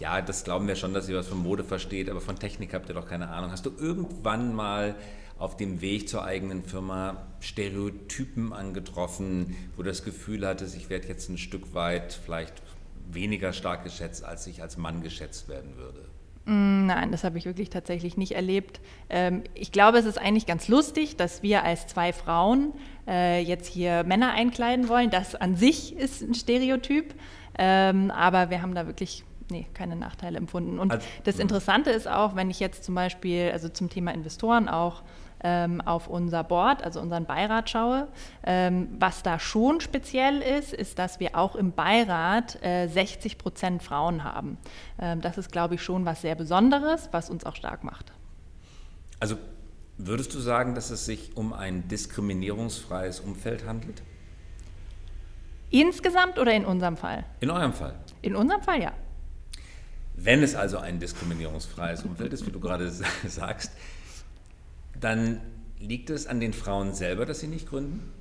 ja, 0.00 0.22
das 0.22 0.44
glauben 0.44 0.66
wir 0.66 0.76
schon, 0.76 0.94
dass 0.94 1.08
ihr 1.08 1.16
was 1.16 1.28
von 1.28 1.38
Mode 1.38 1.62
versteht, 1.62 2.08
aber 2.08 2.20
von 2.20 2.38
Technik 2.38 2.74
habt 2.74 2.88
ihr 2.88 2.94
doch 2.94 3.06
keine 3.06 3.28
Ahnung. 3.28 3.52
Hast 3.52 3.66
du 3.66 3.70
irgendwann 3.78 4.54
mal 4.54 4.96
auf 5.38 5.56
dem 5.56 5.80
Weg 5.80 6.08
zur 6.08 6.24
eigenen 6.24 6.64
Firma 6.64 7.26
Stereotypen 7.40 8.52
angetroffen, 8.52 9.56
wo 9.76 9.82
du 9.82 9.88
das 9.88 10.02
Gefühl 10.02 10.46
hattest, 10.46 10.76
ich 10.76 10.90
werde 10.90 11.08
jetzt 11.08 11.28
ein 11.28 11.38
Stück 11.38 11.74
weit 11.74 12.12
vielleicht 12.12 12.54
weniger 13.10 13.52
stark 13.52 13.84
geschätzt, 13.84 14.24
als 14.24 14.46
ich 14.46 14.62
als 14.62 14.76
Mann 14.76 15.02
geschätzt 15.02 15.48
werden 15.48 15.76
würde? 15.76 16.00
Mm, 16.46 16.86
nein, 16.86 17.12
das 17.12 17.24
habe 17.24 17.38
ich 17.38 17.44
wirklich 17.44 17.70
tatsächlich 17.70 18.16
nicht 18.16 18.32
erlebt. 18.32 18.80
Ähm, 19.08 19.44
ich 19.54 19.72
glaube, 19.72 19.98
es 19.98 20.06
ist 20.06 20.18
eigentlich 20.18 20.46
ganz 20.46 20.68
lustig, 20.68 21.16
dass 21.16 21.42
wir 21.42 21.62
als 21.64 21.86
zwei 21.86 22.12
Frauen 22.12 22.72
äh, 23.06 23.42
jetzt 23.42 23.66
hier 23.66 24.04
Männer 24.04 24.32
einkleiden 24.32 24.88
wollen. 24.88 25.10
Das 25.10 25.34
an 25.34 25.56
sich 25.56 25.96
ist 25.96 26.22
ein 26.22 26.34
Stereotyp. 26.34 27.14
Ähm, 27.58 28.10
aber 28.10 28.50
wir 28.50 28.62
haben 28.62 28.74
da 28.74 28.86
wirklich 28.86 29.24
nee, 29.50 29.66
keine 29.74 29.96
Nachteile 29.96 30.38
empfunden. 30.38 30.78
Und 30.78 30.92
also, 30.92 31.06
das 31.24 31.38
Interessante 31.38 31.90
ist 31.90 32.08
auch, 32.08 32.36
wenn 32.36 32.50
ich 32.50 32.60
jetzt 32.60 32.84
zum 32.84 32.94
Beispiel, 32.94 33.50
also 33.52 33.68
zum 33.68 33.88
Thema 33.90 34.12
Investoren 34.12 34.68
auch, 34.68 35.02
ähm, 35.42 35.80
auf 35.80 36.08
unser 36.08 36.44
Board, 36.44 36.82
also 36.82 37.00
unseren 37.00 37.24
Beirat 37.24 37.70
schaue. 37.70 38.08
Ähm, 38.44 38.88
was 38.98 39.22
da 39.22 39.38
schon 39.38 39.80
speziell 39.80 40.40
ist, 40.42 40.72
ist, 40.72 40.98
dass 40.98 41.20
wir 41.20 41.36
auch 41.36 41.56
im 41.56 41.72
Beirat 41.72 42.62
äh, 42.62 42.88
60 42.88 43.38
Prozent 43.38 43.82
Frauen 43.82 44.24
haben. 44.24 44.58
Ähm, 44.98 45.20
das 45.20 45.38
ist, 45.38 45.50
glaube 45.50 45.76
ich, 45.76 45.82
schon 45.82 46.04
was 46.04 46.22
sehr 46.22 46.34
Besonderes, 46.34 47.08
was 47.12 47.30
uns 47.30 47.44
auch 47.44 47.56
stark 47.56 47.84
macht. 47.84 48.12
Also 49.18 49.36
würdest 49.98 50.34
du 50.34 50.40
sagen, 50.40 50.74
dass 50.74 50.90
es 50.90 51.04
sich 51.04 51.36
um 51.36 51.52
ein 51.52 51.88
diskriminierungsfreies 51.88 53.20
Umfeld 53.20 53.66
handelt? 53.66 54.02
Insgesamt 55.70 56.38
oder 56.38 56.52
in 56.52 56.64
unserem 56.64 56.96
Fall? 56.96 57.24
In 57.40 57.50
eurem 57.50 57.72
Fall. 57.72 57.94
In 58.22 58.34
unserem 58.34 58.60
Fall 58.62 58.82
ja. 58.82 58.92
Wenn 60.22 60.42
es 60.42 60.54
also 60.54 60.76
ein 60.76 60.98
diskriminierungsfreies 60.98 62.02
Umfeld 62.02 62.34
ist, 62.34 62.46
wie 62.46 62.50
du 62.50 62.60
gerade 62.60 62.90
sagst, 63.26 63.72
dann 65.00 65.40
liegt 65.78 66.10
es 66.10 66.26
an 66.26 66.40
den 66.40 66.52
Frauen 66.52 66.92
selber, 66.92 67.24
dass 67.24 67.40
sie 67.40 67.46
nicht 67.46 67.68
gründen? 67.68 68.12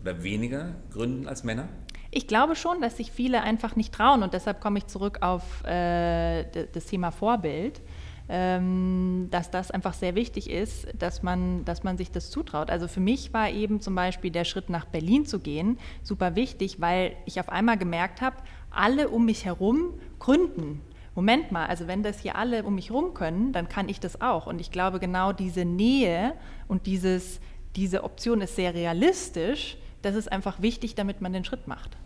Oder 0.00 0.22
weniger 0.22 0.74
gründen 0.90 1.28
als 1.28 1.44
Männer? 1.44 1.68
Ich 2.10 2.26
glaube 2.26 2.56
schon, 2.56 2.80
dass 2.80 2.96
sich 2.96 3.12
viele 3.12 3.42
einfach 3.42 3.76
nicht 3.76 3.92
trauen 3.92 4.22
und 4.22 4.32
deshalb 4.32 4.60
komme 4.60 4.78
ich 4.78 4.86
zurück 4.86 5.18
auf 5.20 5.64
äh, 5.64 6.44
das 6.72 6.86
Thema 6.86 7.10
Vorbild. 7.10 7.82
ähm, 8.28 9.28
dass 9.30 9.50
das 9.50 9.70
einfach 9.70 9.94
sehr 9.94 10.14
wichtig 10.14 10.50
ist, 10.50 10.88
dass 10.98 11.22
man, 11.22 11.64
dass 11.64 11.84
man 11.84 11.96
sich 11.96 12.10
das 12.10 12.30
zutraut. 12.30 12.70
Also 12.70 12.88
für 12.88 13.00
mich 13.00 13.32
war 13.32 13.50
eben 13.50 13.80
zum 13.80 13.94
Beispiel 13.94 14.30
der 14.30 14.44
Schritt 14.44 14.68
nach 14.68 14.84
Berlin 14.84 15.26
zu 15.26 15.38
gehen 15.38 15.78
super 16.02 16.34
wichtig, 16.34 16.80
weil 16.80 17.16
ich 17.24 17.38
auf 17.38 17.48
einmal 17.48 17.78
gemerkt 17.78 18.20
habe, 18.20 18.36
alle 18.76 19.08
um 19.08 19.24
mich 19.24 19.44
herum 19.44 19.94
gründen. 20.18 20.80
Moment 21.14 21.50
mal, 21.50 21.66
also 21.66 21.86
wenn 21.86 22.02
das 22.02 22.20
hier 22.20 22.36
alle 22.36 22.62
um 22.62 22.74
mich 22.74 22.90
herum 22.90 23.14
können, 23.14 23.52
dann 23.52 23.68
kann 23.68 23.88
ich 23.88 24.00
das 24.00 24.20
auch. 24.20 24.46
Und 24.46 24.60
ich 24.60 24.70
glaube, 24.70 25.00
genau 25.00 25.32
diese 25.32 25.64
Nähe 25.64 26.34
und 26.68 26.86
dieses, 26.86 27.40
diese 27.74 28.04
Option 28.04 28.42
ist 28.42 28.54
sehr 28.56 28.74
realistisch. 28.74 29.78
Das 30.02 30.14
ist 30.14 30.30
einfach 30.30 30.60
wichtig, 30.60 30.94
damit 30.94 31.22
man 31.22 31.32
den 31.32 31.44
Schritt 31.44 31.66
macht. 31.66 31.96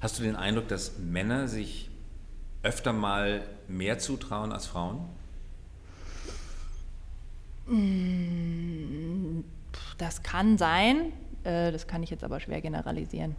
Hast 0.00 0.18
du 0.18 0.22
den 0.22 0.36
Eindruck, 0.36 0.68
dass 0.68 0.98
Männer 0.98 1.48
sich 1.48 1.88
öfter 2.62 2.92
mal 2.92 3.42
mehr 3.66 3.98
zutrauen 3.98 4.52
als 4.52 4.66
Frauen? 4.66 5.00
Mm, 7.66 9.42
das 9.96 10.22
kann 10.22 10.58
sein. 10.58 11.12
Äh, 11.44 11.72
das 11.72 11.86
kann 11.86 12.02
ich 12.02 12.10
jetzt 12.10 12.24
aber 12.24 12.40
schwer 12.40 12.60
generalisieren. 12.60 13.36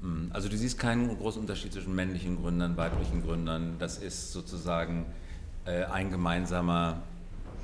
Mm, 0.00 0.30
also 0.32 0.48
du 0.48 0.56
siehst 0.56 0.78
keinen 0.78 1.16
großen 1.18 1.40
Unterschied 1.40 1.72
zwischen 1.72 1.94
männlichen 1.94 2.40
Gründern, 2.40 2.76
weiblichen 2.76 3.22
Gründern. 3.22 3.76
Das 3.78 3.98
ist 3.98 4.32
sozusagen 4.32 5.06
äh, 5.64 5.84
ein 5.84 6.10
gemeinsamer 6.10 7.02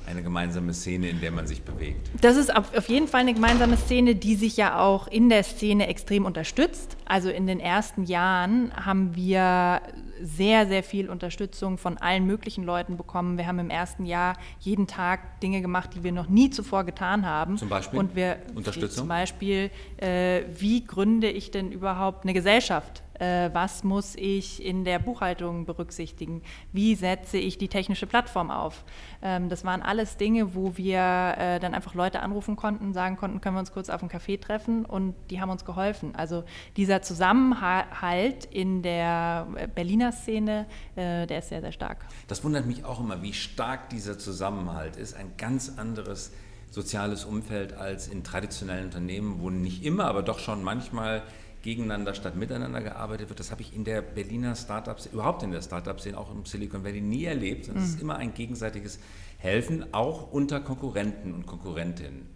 eine 0.05 0.21
gemeinsame 0.21 0.73
Szene, 0.73 1.09
in 1.09 1.21
der 1.21 1.31
man 1.31 1.47
sich 1.47 1.61
bewegt. 1.61 2.09
Das 2.21 2.35
ist 2.35 2.53
auf 2.53 2.89
jeden 2.89 3.07
Fall 3.07 3.21
eine 3.21 3.33
gemeinsame 3.33 3.77
Szene, 3.77 4.15
die 4.15 4.35
sich 4.35 4.57
ja 4.57 4.79
auch 4.79 5.07
in 5.07 5.29
der 5.29 5.43
Szene 5.43 5.87
extrem 5.87 6.25
unterstützt. 6.25 6.97
Also 7.05 7.29
in 7.29 7.47
den 7.47 7.59
ersten 7.59 8.03
Jahren 8.03 8.73
haben 8.75 9.15
wir 9.15 9.81
sehr, 10.23 10.67
sehr 10.67 10.83
viel 10.83 11.09
Unterstützung 11.09 11.77
von 11.77 11.97
allen 11.97 12.25
möglichen 12.25 12.63
Leuten 12.63 12.95
bekommen. 12.97 13.37
Wir 13.37 13.45
haben 13.45 13.59
im 13.59 13.69
ersten 13.69 14.05
Jahr 14.05 14.37
jeden 14.59 14.87
Tag 14.87 15.41
Dinge 15.41 15.61
gemacht, 15.61 15.91
die 15.95 16.03
wir 16.03 16.13
noch 16.13 16.29
nie 16.29 16.49
zuvor 16.49 16.85
getan 16.85 17.25
haben. 17.25 17.57
Zum 17.57 17.69
Beispiel? 17.69 17.99
Und 17.99 18.15
wir, 18.15 18.37
Unterstützung? 18.55 18.99
Zum 18.99 19.07
Beispiel, 19.09 19.69
äh, 19.97 20.43
wie 20.57 20.85
gründe 20.85 21.29
ich 21.29 21.51
denn 21.51 21.71
überhaupt 21.71 22.23
eine 22.23 22.33
Gesellschaft? 22.33 23.02
Äh, 23.19 23.49
was 23.53 23.83
muss 23.83 24.15
ich 24.15 24.63
in 24.63 24.85
der 24.85 24.99
Buchhaltung 24.99 25.65
berücksichtigen, 25.65 26.41
wie 26.71 26.95
setze 26.95 27.37
ich 27.37 27.57
die 27.57 27.67
technische 27.67 28.07
Plattform 28.07 28.51
auf. 28.51 28.83
Ähm, 29.21 29.49
das 29.49 29.63
waren 29.63 29.81
alles 29.81 30.17
Dinge, 30.17 30.55
wo 30.55 30.77
wir 30.77 31.35
äh, 31.37 31.59
dann 31.59 31.73
einfach 31.73 31.93
Leute 31.93 32.21
anrufen 32.21 32.55
konnten, 32.55 32.93
sagen 32.93 33.17
konnten, 33.17 33.41
können 33.41 33.55
wir 33.55 33.59
uns 33.59 33.71
kurz 33.71 33.89
auf 33.89 34.01
einen 34.01 34.11
Café 34.11 34.39
treffen 34.39 34.85
und 34.85 35.15
die 35.29 35.41
haben 35.41 35.49
uns 35.49 35.65
geholfen. 35.65 36.15
Also 36.15 36.43
dieser 36.77 37.01
Zusammenhalt 37.01 38.45
in 38.45 38.81
der 38.81 39.47
Berliner 39.75 40.11
Szene, 40.11 40.65
äh, 40.95 41.27
der 41.27 41.39
ist 41.39 41.49
sehr, 41.49 41.61
sehr 41.61 41.71
stark. 41.71 42.05
Das 42.27 42.43
wundert 42.43 42.65
mich 42.65 42.85
auch 42.85 42.99
immer, 42.99 43.21
wie 43.21 43.33
stark 43.33 43.89
dieser 43.89 44.17
Zusammenhalt 44.17 44.95
ist. 44.95 45.15
Ein 45.15 45.33
ganz 45.37 45.77
anderes 45.77 46.31
soziales 46.71 47.23
Umfeld 47.23 47.73
als 47.73 48.07
in 48.07 48.23
traditionellen 48.23 48.85
Unternehmen, 48.85 49.39
wo 49.39 49.51
nicht 49.51 49.85
immer, 49.85 50.05
aber 50.05 50.23
doch 50.23 50.39
schon 50.39 50.63
manchmal 50.63 51.21
gegeneinander 51.63 52.13
statt 52.13 52.35
miteinander 52.35 52.81
gearbeitet 52.81 53.29
wird. 53.29 53.39
Das 53.39 53.49
habe 53.49 53.61
ich 53.61 53.73
in 53.73 53.83
der 53.83 54.01
Berliner 54.01 54.55
Startups, 54.55 55.07
überhaupt 55.07 55.41
in 55.41 55.51
der 55.51 55.61
Startup-Szene, 55.61 56.17
auch 56.17 56.31
im 56.31 56.45
Silicon 56.45 56.83
Valley 56.83 57.01
nie 57.01 57.23
erlebt. 57.25 57.69
Es 57.69 57.73
mhm. 57.73 57.81
ist 57.81 58.01
immer 58.01 58.17
ein 58.17 58.33
gegenseitiges 58.33 58.99
Helfen, 59.37 59.93
auch 59.93 60.31
unter 60.31 60.59
Konkurrenten 60.59 61.33
und 61.33 61.47
Konkurrentinnen. 61.47 62.27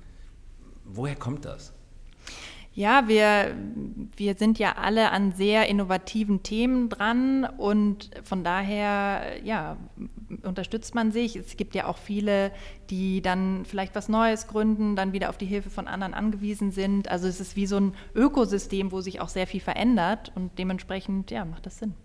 Woher 0.86 1.16
kommt 1.16 1.46
das? 1.46 1.74
Ja, 2.78 3.08
wir, 3.08 3.58
wir 4.18 4.36
sind 4.36 4.60
ja 4.60 4.74
alle 4.74 5.10
an 5.10 5.32
sehr 5.32 5.68
innovativen 5.68 6.44
Themen 6.44 6.90
dran 6.90 7.44
und 7.44 8.12
von 8.24 8.44
daher 8.44 9.44
ja, 9.44 9.78
unterstützt 10.44 10.94
man 10.94 11.12
sich. 11.12 11.36
Es 11.38 11.58
gibt 11.58 11.74
ja 11.74 11.88
auch 11.88 11.98
viele, 11.98 12.52
die 12.92 13.24
dann 13.24 13.66
vielleicht 13.66 13.96
was 13.96 14.10
Neues 14.10 14.46
gründen, 14.46 14.96
dann 14.96 15.12
wieder 15.12 15.30
auf 15.30 15.40
die 15.40 15.48
Hilfe 15.48 15.72
von 15.72 15.88
anderen 15.88 16.14
angewiesen 16.14 16.70
sind. 16.70 17.10
Also 17.10 17.28
es 17.28 17.40
ist 17.40 17.56
wie 17.56 17.66
so 17.66 17.78
ein 17.78 17.96
Ökosystem, 18.14 18.92
wo 18.92 19.02
sich 19.02 19.22
auch 19.22 19.30
sehr 19.30 19.48
viel 19.48 19.62
verändert 19.62 20.32
und 20.36 20.60
dementsprechend 20.60 21.32
ja, 21.32 21.46
macht 21.46 21.66
das 21.66 21.80
Sinn. 21.80 21.96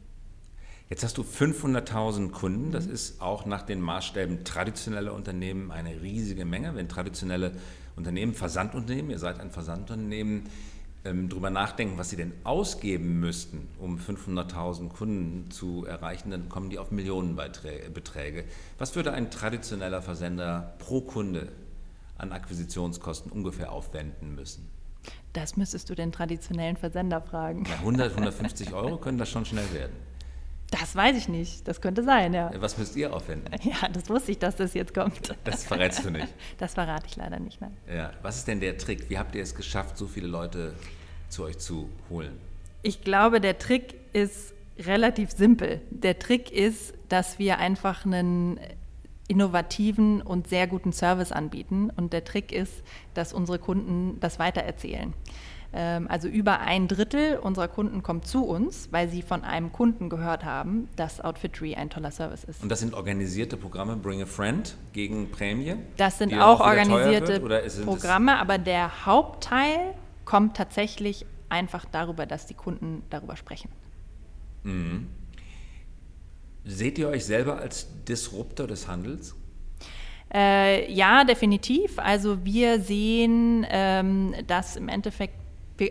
Jetzt 0.88 1.04
hast 1.04 1.18
du 1.18 1.22
500.000 1.22 2.30
Kunden. 2.30 2.72
Das 2.72 2.86
mhm. 2.86 2.94
ist 2.94 3.20
auch 3.20 3.44
nach 3.44 3.60
den 3.60 3.82
Maßstäben 3.82 4.44
traditioneller 4.44 5.12
Unternehmen 5.12 5.70
eine 5.70 6.00
riesige 6.00 6.46
Menge. 6.46 6.74
Wenn 6.74 6.88
traditionelle 6.88 7.52
Unternehmen, 7.96 8.34
Versandunternehmen, 8.34 9.10
ihr 9.10 9.18
seid 9.18 9.40
ein 9.40 9.50
Versandunternehmen, 9.50 10.48
ähm, 11.04 11.28
darüber 11.28 11.50
nachdenken, 11.50 11.98
was 11.98 12.10
sie 12.10 12.16
denn 12.16 12.32
ausgeben 12.44 13.18
müssten, 13.18 13.68
um 13.78 13.98
500.000 13.98 14.88
Kunden 14.88 15.50
zu 15.50 15.84
erreichen, 15.84 16.30
dann 16.30 16.48
kommen 16.48 16.70
die 16.70 16.78
auf 16.78 16.90
Millionenbeträge. 16.90 18.44
Was 18.78 18.94
würde 18.94 19.12
ein 19.12 19.30
traditioneller 19.30 20.00
Versender 20.00 20.74
pro 20.78 21.00
Kunde 21.00 21.48
an 22.18 22.32
Akquisitionskosten 22.32 23.32
ungefähr 23.32 23.72
aufwenden 23.72 24.34
müssen? 24.34 24.68
Das 25.32 25.56
müsstest 25.56 25.90
du 25.90 25.94
den 25.94 26.12
traditionellen 26.12 26.76
Versender 26.76 27.20
fragen. 27.20 27.64
Ja, 27.64 27.76
100, 27.76 28.12
150 28.12 28.72
Euro 28.72 28.98
können 28.98 29.18
das 29.18 29.28
schon 29.28 29.44
schnell 29.44 29.72
werden. 29.72 29.94
Das 30.72 30.96
weiß 30.96 31.16
ich 31.16 31.28
nicht. 31.28 31.68
Das 31.68 31.80
könnte 31.82 32.02
sein, 32.02 32.32
ja. 32.32 32.50
Was 32.56 32.78
müsst 32.78 32.96
ihr 32.96 33.14
aufwenden? 33.14 33.54
Ja, 33.62 33.88
das 33.88 34.08
wusste 34.08 34.32
ich, 34.32 34.38
dass 34.38 34.56
das 34.56 34.74
jetzt 34.74 34.94
kommt. 34.94 35.36
Das 35.44 35.64
verrätst 35.64 36.04
du 36.04 36.10
nicht. 36.10 36.28
Das 36.58 36.74
verrate 36.74 37.06
ich 37.06 37.16
leider 37.16 37.38
nicht, 37.38 37.60
nein. 37.60 37.76
Ja. 37.94 38.10
Was 38.22 38.38
ist 38.38 38.48
denn 38.48 38.60
der 38.60 38.78
Trick? 38.78 39.08
Wie 39.10 39.18
habt 39.18 39.34
ihr 39.34 39.42
es 39.42 39.54
geschafft, 39.54 39.98
so 39.98 40.06
viele 40.06 40.26
Leute 40.26 40.74
zu 41.28 41.44
euch 41.44 41.58
zu 41.58 41.90
holen? 42.08 42.38
Ich 42.82 43.02
glaube, 43.02 43.40
der 43.40 43.58
Trick 43.58 43.94
ist 44.12 44.54
relativ 44.78 45.30
simpel. 45.30 45.82
Der 45.90 46.18
Trick 46.18 46.50
ist, 46.50 46.94
dass 47.08 47.38
wir 47.38 47.58
einfach 47.58 48.06
einen 48.06 48.58
innovativen 49.28 50.22
und 50.22 50.48
sehr 50.48 50.66
guten 50.66 50.92
Service 50.92 51.32
anbieten. 51.32 51.90
Und 51.94 52.12
der 52.12 52.24
Trick 52.24 52.50
ist, 52.50 52.82
dass 53.14 53.32
unsere 53.32 53.58
Kunden 53.58 54.18
das 54.20 54.38
weitererzählen. 54.38 55.12
Ähm, 55.74 56.06
also 56.08 56.28
über 56.28 56.60
ein 56.60 56.86
Drittel 56.86 57.38
unserer 57.38 57.68
Kunden 57.68 58.02
kommt 58.02 58.26
zu 58.26 58.44
uns, 58.44 58.88
weil 58.90 59.08
sie 59.08 59.22
von 59.22 59.42
einem 59.42 59.72
Kunden 59.72 60.10
gehört 60.10 60.44
haben, 60.44 60.88
dass 60.96 61.20
Outfittery 61.20 61.74
ein 61.74 61.88
toller 61.88 62.10
Service 62.10 62.44
ist. 62.44 62.62
Und 62.62 62.68
das 62.68 62.80
sind 62.80 62.92
organisierte 62.94 63.56
Programme, 63.56 63.96
Bring 63.96 64.22
a 64.22 64.26
Friend 64.26 64.76
gegen 64.92 65.30
Prämie? 65.30 65.76
Das 65.96 66.18
sind 66.18 66.34
auch, 66.34 66.60
auch 66.60 66.66
organisierte 66.66 67.40
Programme, 67.84 68.38
aber 68.38 68.58
der 68.58 69.06
Hauptteil 69.06 69.94
kommt 70.24 70.56
tatsächlich 70.56 71.24
einfach 71.48 71.84
darüber, 71.86 72.26
dass 72.26 72.46
die 72.46 72.54
Kunden 72.54 73.02
darüber 73.10 73.36
sprechen. 73.36 73.70
Mhm. 74.64 75.08
Seht 76.64 76.98
ihr 76.98 77.08
euch 77.08 77.24
selber 77.24 77.58
als 77.58 77.88
Disruptor 78.04 78.66
des 78.66 78.86
Handels? 78.86 79.34
Äh, 80.32 80.90
ja, 80.92 81.24
definitiv. 81.24 81.98
Also 81.98 82.44
wir 82.44 82.80
sehen, 82.80 83.66
ähm, 83.68 84.34
dass 84.46 84.76
im 84.76 84.88
Endeffekt 84.88 85.41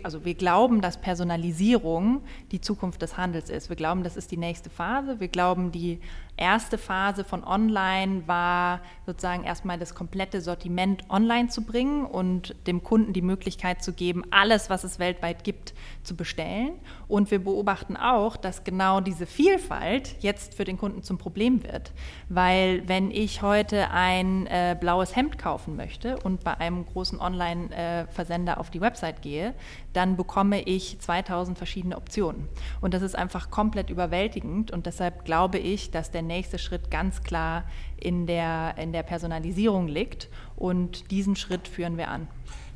also 0.02 0.24
wir 0.24 0.34
glauben, 0.34 0.80
dass 0.80 1.00
Personalisierung 1.00 2.22
die 2.50 2.60
Zukunft 2.60 3.02
des 3.02 3.16
Handels 3.16 3.50
ist. 3.50 3.68
Wir 3.68 3.76
glauben, 3.76 4.02
das 4.02 4.16
ist 4.16 4.30
die 4.30 4.36
nächste 4.36 4.70
Phase. 4.70 5.20
Wir 5.20 5.28
glauben, 5.28 5.72
die 5.72 6.00
erste 6.42 6.76
Phase 6.76 7.22
von 7.22 7.44
Online 7.44 8.26
war 8.26 8.80
sozusagen 9.06 9.44
erstmal 9.44 9.78
das 9.78 9.94
komplette 9.94 10.40
Sortiment 10.40 11.08
online 11.08 11.48
zu 11.48 11.62
bringen 11.62 12.04
und 12.04 12.56
dem 12.66 12.82
Kunden 12.82 13.12
die 13.12 13.22
Möglichkeit 13.22 13.82
zu 13.82 13.92
geben, 13.92 14.24
alles, 14.32 14.68
was 14.68 14.82
es 14.82 14.98
weltweit 14.98 15.44
gibt, 15.44 15.72
zu 16.02 16.16
bestellen. 16.16 16.72
Und 17.06 17.30
wir 17.30 17.42
beobachten 17.42 17.96
auch, 17.96 18.36
dass 18.36 18.64
genau 18.64 19.00
diese 19.00 19.26
Vielfalt 19.26 20.16
jetzt 20.20 20.54
für 20.54 20.64
den 20.64 20.78
Kunden 20.78 21.04
zum 21.04 21.16
Problem 21.16 21.62
wird. 21.62 21.92
Weil 22.28 22.86
wenn 22.88 23.12
ich 23.12 23.42
heute 23.42 23.90
ein 23.90 24.48
äh, 24.48 24.76
blaues 24.78 25.14
Hemd 25.14 25.38
kaufen 25.38 25.76
möchte 25.76 26.18
und 26.24 26.42
bei 26.42 26.58
einem 26.58 26.84
großen 26.84 27.20
Online-Versender 27.20 28.54
äh, 28.54 28.56
auf 28.56 28.70
die 28.70 28.80
Website 28.80 29.22
gehe, 29.22 29.54
dann 29.92 30.16
bekomme 30.16 30.62
ich 30.62 30.98
2000 30.98 31.56
verschiedene 31.56 31.96
Optionen. 31.96 32.48
Und 32.80 32.94
das 32.94 33.02
ist 33.02 33.14
einfach 33.14 33.50
komplett 33.50 33.90
überwältigend. 33.90 34.72
Und 34.72 34.86
deshalb 34.86 35.24
glaube 35.24 35.58
ich, 35.58 35.92
dass 35.92 36.10
der 36.10 36.22
nächste 36.32 36.58
Schritt 36.58 36.90
ganz 36.90 37.22
klar 37.22 37.64
in 37.98 38.26
der, 38.26 38.74
in 38.78 38.92
der 38.92 39.02
Personalisierung 39.02 39.86
liegt. 39.86 40.28
Und 40.56 41.10
diesen 41.10 41.36
Schritt 41.36 41.68
führen 41.68 41.96
wir 41.96 42.08
an. 42.08 42.26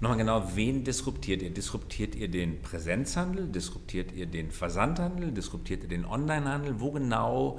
Nochmal 0.00 0.18
genau, 0.18 0.42
wen 0.54 0.84
disruptiert 0.84 1.42
ihr? 1.42 1.50
Disruptiert 1.50 2.14
ihr 2.14 2.28
den 2.28 2.60
Präsenzhandel? 2.60 3.48
Disruptiert 3.48 4.12
ihr 4.12 4.26
den 4.26 4.50
Versandhandel? 4.50 5.32
Disruptiert 5.32 5.82
ihr 5.84 5.88
den 5.88 6.04
Onlinehandel? 6.04 6.80
Wo 6.80 6.90
genau 6.92 7.58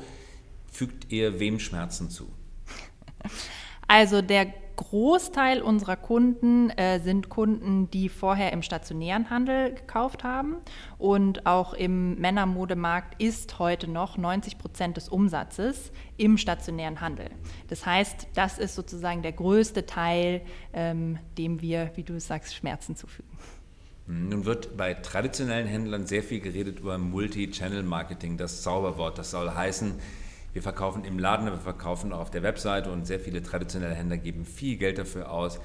fügt 0.71 1.11
ihr 1.11 1.39
wem 1.39 1.59
Schmerzen 1.59 2.09
zu? 2.09 2.27
Also 3.87 4.21
der 4.21 4.53
Großteil 4.77 5.61
unserer 5.61 5.97
Kunden 5.97 6.69
äh, 6.69 6.99
sind 6.99 7.29
Kunden, 7.29 7.89
die 7.91 8.07
vorher 8.07 8.53
im 8.53 8.61
stationären 8.61 9.29
Handel 9.29 9.73
gekauft 9.73 10.23
haben. 10.23 10.57
Und 10.97 11.45
auch 11.45 11.73
im 11.73 12.15
Männermodemarkt 12.15 13.21
ist 13.21 13.59
heute 13.59 13.89
noch 13.89 14.17
90 14.17 14.57
Prozent 14.57 14.95
des 14.95 15.09
Umsatzes 15.09 15.91
im 16.15 16.37
stationären 16.37 17.01
Handel. 17.01 17.29
Das 17.67 17.85
heißt, 17.85 18.27
das 18.35 18.59
ist 18.59 18.75
sozusagen 18.75 19.23
der 19.23 19.33
größte 19.33 19.85
Teil, 19.85 20.41
ähm, 20.73 21.19
dem 21.37 21.61
wir, 21.61 21.91
wie 21.95 22.03
du 22.03 22.19
sagst, 22.19 22.55
Schmerzen 22.55 22.95
zufügen. 22.95 23.29
Nun 24.05 24.45
wird 24.45 24.77
bei 24.77 24.93
traditionellen 24.93 25.67
Händlern 25.67 26.07
sehr 26.07 26.23
viel 26.23 26.39
geredet 26.39 26.79
über 26.79 26.97
Multi-Channel-Marketing, 26.97 28.37
das 28.37 28.61
Zauberwort. 28.61 29.17
Das 29.17 29.31
soll 29.31 29.49
heißen, 29.49 29.95
Wir 30.53 30.61
verkaufen 30.61 31.05
im 31.05 31.19
Laden, 31.19 31.45
wir 31.45 31.57
verkaufen 31.57 32.11
auch 32.13 32.19
auf 32.19 32.31
der 32.31 32.43
Webseite 32.43 32.91
und 32.91 33.05
sehr 33.05 33.19
viele 33.19 33.43
traditionelle 33.43 33.93
Händler 33.93 34.17
geben 34.17 34.45
viel 34.45 34.77
Geld 34.77 34.97
dafür 34.97 35.31
aus, 35.31 35.59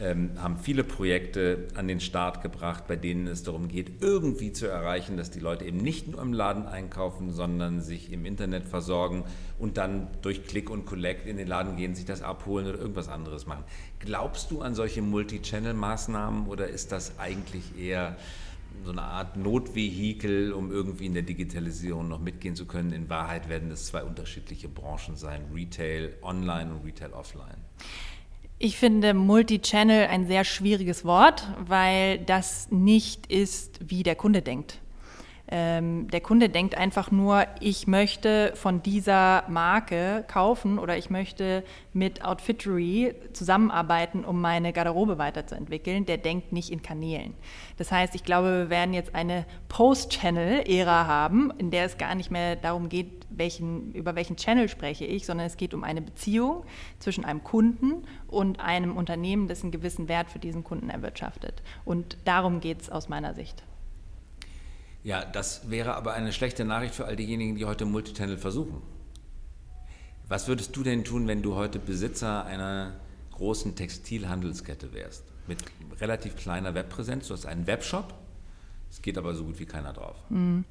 ähm, 0.00 0.30
haben 0.38 0.56
viele 0.56 0.82
Projekte 0.82 1.68
an 1.74 1.86
den 1.86 2.00
Start 2.00 2.42
gebracht, 2.42 2.84
bei 2.88 2.96
denen 2.96 3.26
es 3.26 3.42
darum 3.42 3.68
geht, 3.68 4.02
irgendwie 4.02 4.52
zu 4.52 4.66
erreichen, 4.66 5.16
dass 5.16 5.30
die 5.30 5.40
Leute 5.40 5.66
eben 5.66 5.78
nicht 5.78 6.08
nur 6.08 6.22
im 6.22 6.32
Laden 6.32 6.66
einkaufen, 6.66 7.32
sondern 7.32 7.82
sich 7.82 8.10
im 8.10 8.24
Internet 8.24 8.64
versorgen 8.66 9.24
und 9.58 9.76
dann 9.76 10.08
durch 10.22 10.46
Click 10.46 10.70
und 10.70 10.86
Collect 10.86 11.26
in 11.26 11.36
den 11.36 11.46
Laden 11.46 11.76
gehen, 11.76 11.94
sich 11.94 12.06
das 12.06 12.22
abholen 12.22 12.66
oder 12.66 12.78
irgendwas 12.78 13.08
anderes 13.08 13.46
machen. 13.46 13.64
Glaubst 13.98 14.50
du 14.50 14.62
an 14.62 14.74
solche 14.74 15.02
Multi-Channel-Maßnahmen 15.02 16.46
oder 16.46 16.68
ist 16.68 16.92
das 16.92 17.18
eigentlich 17.18 17.78
eher 17.78 18.16
so 18.84 18.92
eine 18.92 19.02
Art 19.02 19.36
Notvehikel, 19.36 20.52
um 20.52 20.70
irgendwie 20.70 21.06
in 21.06 21.14
der 21.14 21.22
Digitalisierung 21.22 22.08
noch 22.08 22.20
mitgehen 22.20 22.56
zu 22.56 22.66
können? 22.66 22.92
In 22.92 23.08
Wahrheit 23.08 23.48
werden 23.48 23.70
es 23.70 23.86
zwei 23.86 24.02
unterschiedliche 24.02 24.68
Branchen 24.68 25.16
sein, 25.16 25.42
Retail 25.54 26.14
Online 26.22 26.72
und 26.72 26.84
Retail 26.84 27.12
Offline. 27.12 27.58
Ich 28.58 28.76
finde 28.76 29.14
Multichannel 29.14 30.08
ein 30.08 30.26
sehr 30.26 30.44
schwieriges 30.44 31.04
Wort, 31.04 31.48
weil 31.66 32.18
das 32.18 32.70
nicht 32.70 33.26
ist, 33.26 33.80
wie 33.88 34.02
der 34.02 34.16
Kunde 34.16 34.42
denkt. 34.42 34.80
Ähm, 35.52 36.08
der 36.08 36.20
Kunde 36.20 36.48
denkt 36.48 36.76
einfach 36.76 37.10
nur, 37.10 37.44
ich 37.58 37.88
möchte 37.88 38.52
von 38.54 38.82
dieser 38.82 39.44
Marke 39.48 40.24
kaufen 40.28 40.78
oder 40.78 40.96
ich 40.96 41.10
möchte 41.10 41.64
mit 41.92 42.24
Outfittery 42.24 43.14
zusammenarbeiten, 43.32 44.24
um 44.24 44.40
meine 44.40 44.72
Garderobe 44.72 45.18
weiterzuentwickeln. 45.18 46.06
Der 46.06 46.18
denkt 46.18 46.52
nicht 46.52 46.70
in 46.70 46.82
Kanälen. 46.82 47.34
Das 47.78 47.90
heißt, 47.90 48.14
ich 48.14 48.22
glaube, 48.22 48.58
wir 48.58 48.70
werden 48.70 48.94
jetzt 48.94 49.14
eine 49.14 49.44
Post-Channel-Ära 49.68 51.06
haben, 51.06 51.52
in 51.58 51.72
der 51.72 51.84
es 51.84 51.98
gar 51.98 52.14
nicht 52.14 52.30
mehr 52.30 52.54
darum 52.54 52.88
geht, 52.88 53.26
welchen, 53.30 53.92
über 53.92 54.14
welchen 54.14 54.36
Channel 54.36 54.68
spreche 54.68 55.04
ich, 55.04 55.26
sondern 55.26 55.46
es 55.46 55.56
geht 55.56 55.74
um 55.74 55.82
eine 55.82 56.02
Beziehung 56.02 56.64
zwischen 57.00 57.24
einem 57.24 57.42
Kunden 57.42 58.04
und 58.28 58.60
einem 58.60 58.96
Unternehmen, 58.96 59.48
das 59.48 59.62
einen 59.62 59.72
gewissen 59.72 60.08
Wert 60.08 60.30
für 60.30 60.38
diesen 60.38 60.62
Kunden 60.62 60.90
erwirtschaftet. 60.90 61.62
Und 61.84 62.18
darum 62.24 62.60
geht 62.60 62.82
es 62.82 62.90
aus 62.90 63.08
meiner 63.08 63.34
Sicht. 63.34 63.64
Ja, 65.02 65.24
das 65.24 65.70
wäre 65.70 65.94
aber 65.94 66.12
eine 66.12 66.32
schlechte 66.32 66.64
Nachricht 66.64 66.94
für 66.94 67.06
all 67.06 67.16
diejenigen, 67.16 67.56
die 67.56 67.64
heute 67.64 67.86
Multichannel 67.86 68.36
versuchen. 68.36 68.82
Was 70.28 70.46
würdest 70.46 70.76
du 70.76 70.82
denn 70.82 71.04
tun, 71.04 71.26
wenn 71.26 71.42
du 71.42 71.54
heute 71.54 71.78
Besitzer 71.78 72.44
einer 72.44 72.92
großen 73.32 73.74
Textilhandelskette 73.74 74.92
wärst? 74.92 75.24
Mit 75.48 75.58
relativ 76.00 76.36
kleiner 76.36 76.74
Webpräsenz. 76.74 77.28
Du 77.28 77.34
hast 77.34 77.46
einen 77.46 77.66
Webshop, 77.66 78.14
es 78.90 79.02
geht 79.02 79.16
aber 79.16 79.34
so 79.34 79.44
gut 79.44 79.58
wie 79.58 79.66
keiner 79.66 79.92
drauf. 79.92 80.16
Mhm. 80.28 80.64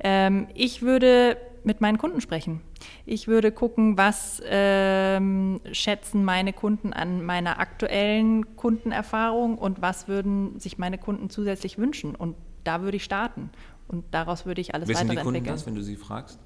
Ähm, 0.00 0.48
ich 0.54 0.82
würde 0.82 1.36
mit 1.62 1.80
meinen 1.80 1.98
Kunden 1.98 2.20
sprechen. 2.20 2.62
Ich 3.04 3.28
würde 3.28 3.52
gucken, 3.52 3.98
was 3.98 4.40
ähm, 4.46 5.60
schätzen 5.72 6.24
meine 6.24 6.52
Kunden 6.52 6.92
an 6.92 7.24
meiner 7.24 7.58
aktuellen 7.58 8.56
Kundenerfahrung 8.56 9.58
und 9.58 9.82
was 9.82 10.08
würden 10.08 10.58
sich 10.60 10.78
meine 10.78 10.96
Kunden 10.96 11.28
zusätzlich 11.28 11.76
wünschen. 11.76 12.14
Und 12.14 12.36
da 12.66 12.82
würde 12.82 12.96
ich 12.96 13.04
starten. 13.04 13.50
Und 13.88 14.04
daraus 14.10 14.46
würde 14.46 14.60
ich 14.60 14.74
alles 14.74 14.88
Wissen 14.88 15.08
weitere 15.08 15.20
entwickeln. 15.20 15.44
Wissen 15.44 15.44
die 15.44 15.50
Kunden 15.50 15.56
das, 15.56 15.66
wenn 15.66 15.74
du 15.74 15.82
sie 15.82 15.96
fragst? 15.96 16.38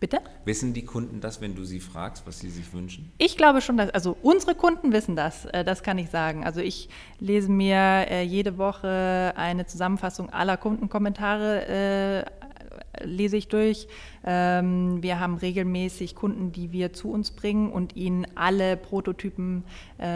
Bitte? 0.00 0.20
Wissen 0.46 0.72
die 0.72 0.86
Kunden 0.86 1.20
das, 1.20 1.42
wenn 1.42 1.54
du 1.54 1.64
sie 1.64 1.78
fragst, 1.78 2.26
was 2.26 2.40
sie 2.40 2.48
sich 2.48 2.72
wünschen? 2.72 3.12
Ich 3.18 3.36
glaube 3.36 3.60
schon, 3.60 3.76
dass, 3.76 3.90
also 3.90 4.16
unsere 4.22 4.54
Kunden 4.54 4.92
wissen 4.92 5.14
das, 5.14 5.44
äh, 5.44 5.62
das 5.62 5.82
kann 5.82 5.98
ich 5.98 6.08
sagen. 6.08 6.42
Also 6.42 6.60
ich 6.60 6.88
lese 7.18 7.50
mir 7.50 7.76
äh, 7.76 8.22
jede 8.22 8.56
Woche 8.56 9.34
eine 9.36 9.66
Zusammenfassung 9.66 10.30
aller 10.30 10.56
Kundenkommentare, 10.56 11.66
äh, 11.66 13.04
lese 13.04 13.36
ich 13.36 13.48
durch. 13.48 13.88
Ähm, 14.24 15.02
wir 15.02 15.20
haben 15.20 15.34
regelmäßig 15.34 16.14
Kunden, 16.14 16.50
die 16.50 16.72
wir 16.72 16.94
zu 16.94 17.10
uns 17.10 17.30
bringen 17.30 17.70
und 17.70 17.94
ihnen 17.94 18.26
alle 18.34 18.76
Prototypen 18.76 19.64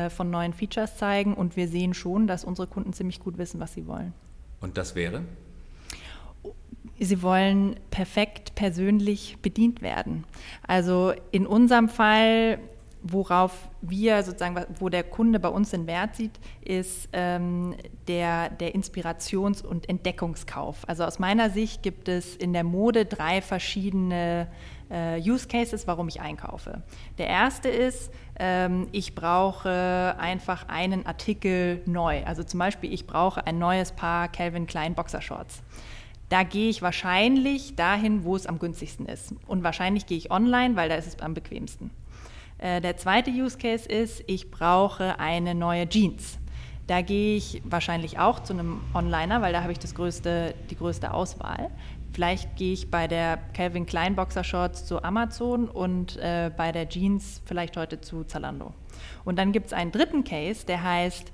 von 0.09 0.31
neuen 0.31 0.54
Features 0.54 0.97
zeigen 0.97 1.35
und 1.35 1.57
wir 1.57 1.69
sehen 1.69 1.95
schon, 1.95 2.26
dass 2.26 2.45
unsere 2.45 2.66
Kunden 2.66 2.93
ziemlich 2.93 3.21
gut 3.21 3.38
wissen, 3.38 3.61
was 3.61 3.75
sie 3.75 3.87
wollen. 3.87 4.14
Und 4.64 4.78
das 4.78 4.94
wäre? 4.94 5.21
Sie 6.99 7.21
wollen 7.21 7.76
perfekt 7.90 8.55
persönlich 8.55 9.37
bedient 9.42 9.83
werden. 9.83 10.24
Also 10.66 11.12
in 11.33 11.46
unserem 11.46 11.90
Fall, 11.90 12.59
worauf 13.05 13.69
wir 13.83 14.23
sozusagen, 14.23 14.64
wo 14.81 14.88
der 14.88 15.05
Kunde 15.05 15.38
bei 15.38 15.51
uns 15.51 15.71
den 15.71 15.87
Wert 15.87 16.17
sieht, 16.17 16.33
ist 16.62 17.09
ähm, 17.12 17.77
der, 18.09 18.49
der 18.49 18.75
Inspirations- 18.75 19.62
und 19.62 19.88
Entdeckungskauf. 19.88 20.88
Also 20.88 21.05
aus 21.05 21.19
meiner 21.19 21.51
Sicht 21.51 21.83
gibt 21.83 22.09
es 22.09 22.35
in 22.35 22.55
der 22.55 22.64
Mode 22.64 23.05
drei 23.05 23.43
verschiedene 23.43 24.49
äh, 24.90 25.21
Use 25.21 25.47
Cases, 25.47 25.87
warum 25.87 26.09
ich 26.09 26.23
einkaufe. 26.23 26.83
Der 27.19 27.27
erste 27.27 27.69
ist, 27.69 28.11
ähm, 28.38 28.88
ich 28.90 29.14
brauche 29.14 30.17
einfach 30.19 30.69
einen 30.69 31.05
Artikel 31.05 31.83
neu. 31.85 32.25
Also 32.25 32.43
zum 32.43 32.59
Beispiel, 32.59 32.90
ich 32.90 33.07
brauche 33.07 33.47
ein 33.47 33.59
neues 33.59 33.93
Paar 33.93 34.29
Calvin 34.29 34.67
Klein 34.67 34.95
Boxershorts. 34.95 35.62
Da 36.31 36.43
gehe 36.43 36.71
ich 36.71 36.81
wahrscheinlich 36.81 37.77
dahin, 37.77 38.25
wo 38.25 38.35
es 38.35 38.47
am 38.47 38.59
günstigsten 38.59 39.05
ist. 39.05 39.35
Und 39.47 39.62
wahrscheinlich 39.62 40.07
gehe 40.07 40.17
ich 40.17 40.31
online, 40.31 40.75
weil 40.75 40.88
da 40.88 40.95
ist 40.95 41.07
es 41.07 41.21
am 41.21 41.35
bequemsten. 41.35 41.90
Äh, 42.64 42.81
der 42.81 42.96
zweite 42.96 43.31
Use 43.31 43.59
Case 43.59 43.87
ist, 43.87 44.24
ich 44.27 44.50
brauche 44.50 45.20
eine 45.20 45.55
neue 45.55 45.87
Jeans. 45.87 46.38
Da 46.87 47.03
gehe 47.03 47.37
ich 47.37 47.61
wahrscheinlich 47.64 48.18
auch 48.18 48.40
zu 48.40 48.55
einem 48.55 48.81
Onliner, 48.94 49.42
weil 49.42 49.53
da 49.53 49.62
habe 49.62 49.72
ich 49.72 49.79
das 49.79 49.94
größte, 49.94 50.55
die 50.70 50.77
größte 50.77 51.12
Auswahl. 51.12 51.70
Vielleicht 52.14 52.57
gehe 52.57 52.72
ich 52.72 52.90
bei 52.90 53.07
der 53.07 53.38
Calvin 53.53 53.85
Klein 53.85 54.16
Boxershorts 54.16 54.87
zu 54.87 55.03
Amazon 55.03 55.68
und 55.68 56.16
äh, 56.16 56.50
bei 56.57 56.72
der 56.72 56.88
Jeans 56.88 57.42
vielleicht 57.44 57.77
heute 57.77 58.00
zu 58.00 58.24
Zalando. 58.24 58.72
Und 59.27 59.38
dann 59.38 59.53
gibt 59.53 59.66
es 59.66 59.72
einen 59.74 59.92
dritten 59.92 60.24
Case, 60.24 60.64
der 60.64 60.83
heißt, 60.83 61.33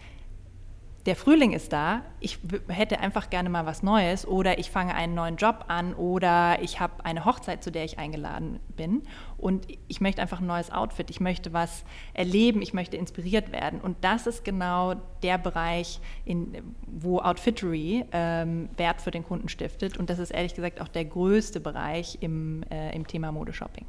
der 1.06 1.16
Frühling 1.16 1.52
ist 1.52 1.72
da, 1.72 2.02
ich 2.20 2.38
hätte 2.68 3.00
einfach 3.00 3.30
gerne 3.30 3.48
mal 3.48 3.64
was 3.64 3.82
Neues 3.82 4.26
oder 4.26 4.58
ich 4.58 4.70
fange 4.70 4.94
einen 4.94 5.14
neuen 5.14 5.36
Job 5.36 5.64
an 5.68 5.94
oder 5.94 6.62
ich 6.62 6.78
habe 6.78 7.04
eine 7.04 7.24
Hochzeit, 7.24 7.64
zu 7.64 7.72
der 7.72 7.84
ich 7.84 7.98
eingeladen 7.98 8.60
bin 8.76 9.02
und 9.38 9.66
ich 9.88 10.00
möchte 10.00 10.20
einfach 10.20 10.40
ein 10.40 10.46
neues 10.46 10.70
Outfit, 10.70 11.08
ich 11.08 11.20
möchte 11.20 11.54
was 11.54 11.84
erleben, 12.12 12.60
ich 12.60 12.74
möchte 12.74 12.98
inspiriert 12.98 13.50
werden 13.50 13.80
und 13.80 13.96
das 14.02 14.26
ist 14.26 14.44
genau 14.44 14.94
der 15.22 15.38
Bereich, 15.38 16.00
in, 16.26 16.74
wo 16.86 17.20
Outfittery 17.20 18.04
ähm, 18.12 18.68
Wert 18.76 19.00
für 19.00 19.10
den 19.10 19.24
Kunden 19.24 19.48
stiftet 19.48 19.96
und 19.96 20.10
das 20.10 20.18
ist 20.18 20.30
ehrlich 20.30 20.54
gesagt 20.54 20.80
auch 20.82 20.88
der 20.88 21.06
größte 21.06 21.60
Bereich 21.60 22.18
im, 22.20 22.62
äh, 22.70 22.94
im 22.94 23.06
Thema 23.06 23.32
Modeshopping. 23.32 23.86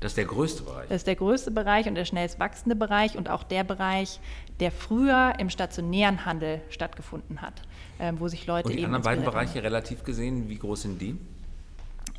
Das 0.00 0.12
ist 0.12 0.16
der 0.16 0.26
größte 0.26 0.62
Bereich. 0.62 0.88
Das 0.88 0.96
ist 0.98 1.06
der 1.06 1.16
größte 1.16 1.50
Bereich 1.50 1.88
und 1.88 1.94
der 1.96 2.04
schnellst 2.04 2.38
wachsende 2.38 2.76
Bereich 2.76 3.16
und 3.16 3.28
auch 3.28 3.42
der 3.42 3.64
Bereich, 3.64 4.20
der 4.60 4.70
früher 4.70 5.34
im 5.38 5.50
stationären 5.50 6.24
Handel 6.24 6.60
stattgefunden 6.70 7.42
hat, 7.42 7.62
ähm, 7.98 8.20
wo 8.20 8.28
sich 8.28 8.46
Leute 8.46 8.68
und 8.68 8.76
die 8.76 8.84
anderen 8.84 9.02
beiden 9.02 9.24
Bereiche 9.24 9.56
haben. 9.56 9.62
relativ 9.62 10.04
gesehen, 10.04 10.48
wie 10.48 10.58
groß 10.58 10.82
sind 10.82 11.02
die? 11.02 11.16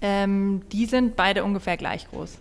Ähm, 0.02 0.62
die 0.72 0.86
sind 0.86 1.16
beide 1.16 1.44
ungefähr 1.44 1.78
gleich 1.78 2.10
groß. 2.10 2.38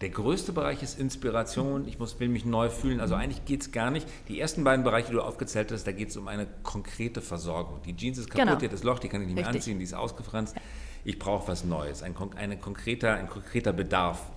Der 0.00 0.10
größte 0.10 0.52
Bereich 0.52 0.82
ist 0.82 0.98
Inspiration. 0.98 1.86
Ich 1.86 2.00
muss, 2.00 2.18
will 2.18 2.28
mich 2.28 2.44
neu 2.44 2.70
fühlen. 2.70 3.00
Also 3.00 3.14
eigentlich 3.14 3.44
geht 3.44 3.62
es 3.62 3.70
gar 3.70 3.92
nicht. 3.92 4.06
Die 4.26 4.40
ersten 4.40 4.64
beiden 4.64 4.84
Bereiche, 4.84 5.08
die 5.08 5.14
du 5.14 5.20
aufgezählt 5.20 5.70
hast, 5.70 5.84
da 5.84 5.92
geht 5.92 6.08
es 6.08 6.16
um 6.16 6.26
eine 6.26 6.48
konkrete 6.64 7.20
Versorgung. 7.20 7.80
Die 7.86 7.96
Jeans 7.96 8.18
ist 8.18 8.28
kaputt, 8.28 8.46
genau. 8.46 8.58
die 8.58 8.66
hat 8.66 8.72
das 8.72 8.82
Loch, 8.82 8.98
die 8.98 9.08
kann 9.08 9.20
ich 9.20 9.28
nicht 9.28 9.36
Richtig. 9.36 9.52
mehr 9.52 9.60
anziehen, 9.60 9.78
die 9.78 9.84
ist 9.84 9.94
ausgefranst. 9.94 10.56
Ja 10.56 10.62
ich 11.04 11.18
brauche 11.18 11.48
was 11.48 11.64
Neues, 11.64 12.02
ein, 12.02 12.14
ein, 12.36 12.60
konkreter, 12.60 13.14
ein 13.14 13.28
konkreter 13.28 13.72
Bedarf. 13.72 14.30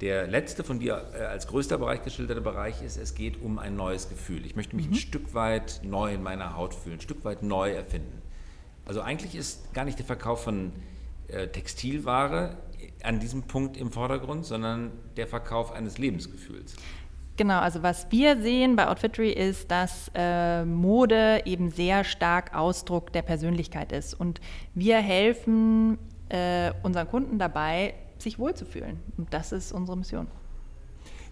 Der 0.00 0.26
letzte 0.26 0.64
von 0.64 0.78
dir 0.78 1.10
äh, 1.14 1.24
als 1.24 1.46
größter 1.46 1.76
Bereich 1.78 2.02
geschilderte 2.02 2.40
Bereich 2.40 2.82
ist, 2.82 2.96
es 2.96 3.14
geht 3.14 3.40
um 3.42 3.58
ein 3.58 3.76
neues 3.76 4.08
Gefühl. 4.08 4.46
Ich 4.46 4.56
möchte 4.56 4.74
mich 4.74 4.86
mhm. 4.86 4.92
ein 4.92 4.96
Stück 4.96 5.34
weit 5.34 5.80
neu 5.84 6.14
in 6.14 6.22
meiner 6.22 6.56
Haut 6.56 6.74
fühlen, 6.74 6.96
ein 6.96 7.00
Stück 7.02 7.24
weit 7.24 7.42
neu 7.42 7.72
erfinden. 7.72 8.22
Also 8.86 9.02
eigentlich 9.02 9.34
ist 9.34 9.72
gar 9.74 9.84
nicht 9.84 9.98
der 9.98 10.06
Verkauf 10.06 10.42
von 10.42 10.72
äh, 11.28 11.48
Textilware 11.48 12.56
an 13.02 13.20
diesem 13.20 13.42
Punkt 13.42 13.76
im 13.76 13.92
Vordergrund, 13.92 14.46
sondern 14.46 14.90
der 15.16 15.26
Verkauf 15.26 15.72
eines 15.72 15.98
Lebensgefühls. 15.98 16.76
Genau, 17.36 17.60
also 17.60 17.82
was 17.82 18.06
wir 18.10 18.40
sehen 18.40 18.76
bei 18.76 18.88
Outfittery 18.88 19.30
ist, 19.30 19.70
dass 19.70 20.10
äh, 20.14 20.64
Mode 20.64 21.42
eben 21.46 21.70
sehr 21.70 22.04
stark 22.04 22.54
Ausdruck 22.54 23.12
der 23.12 23.22
Persönlichkeit 23.22 23.92
ist. 23.92 24.14
Und 24.14 24.40
wir 24.74 24.98
helfen 24.98 25.98
äh, 26.28 26.72
unseren 26.82 27.08
Kunden 27.08 27.38
dabei, 27.38 27.94
sich 28.18 28.38
wohlzufühlen. 28.38 29.00
Und 29.16 29.32
das 29.32 29.52
ist 29.52 29.72
unsere 29.72 29.96
Mission. 29.96 30.26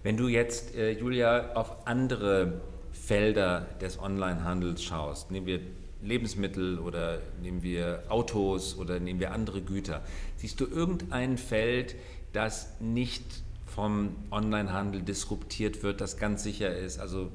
Wenn 0.02 0.16
du 0.16 0.28
jetzt, 0.28 0.74
äh, 0.74 0.92
Julia, 0.92 1.54
auf 1.54 1.86
andere 1.86 2.62
Felder 2.92 3.66
des 3.80 3.98
Onlinehandels 4.00 4.82
schaust, 4.82 5.30
nehmen 5.30 5.46
wir 5.46 5.60
Lebensmittel 6.02 6.78
oder 6.78 7.18
nehmen 7.42 7.62
wir 7.62 8.04
Autos 8.08 8.78
oder 8.78 9.00
nehmen 9.00 9.20
wir 9.20 9.32
andere 9.32 9.60
Güter, 9.60 10.02
siehst 10.36 10.60
du 10.60 10.66
irgendein 10.66 11.38
Feld, 11.38 11.96
das 12.32 12.76
nicht 12.80 13.42
vom 13.78 14.16
Onlinehandel 14.32 15.02
disruptiert 15.02 15.84
wird, 15.84 16.00
das 16.00 16.16
ganz 16.16 16.42
sicher 16.42 16.76
ist. 16.76 16.98
Also 16.98 17.30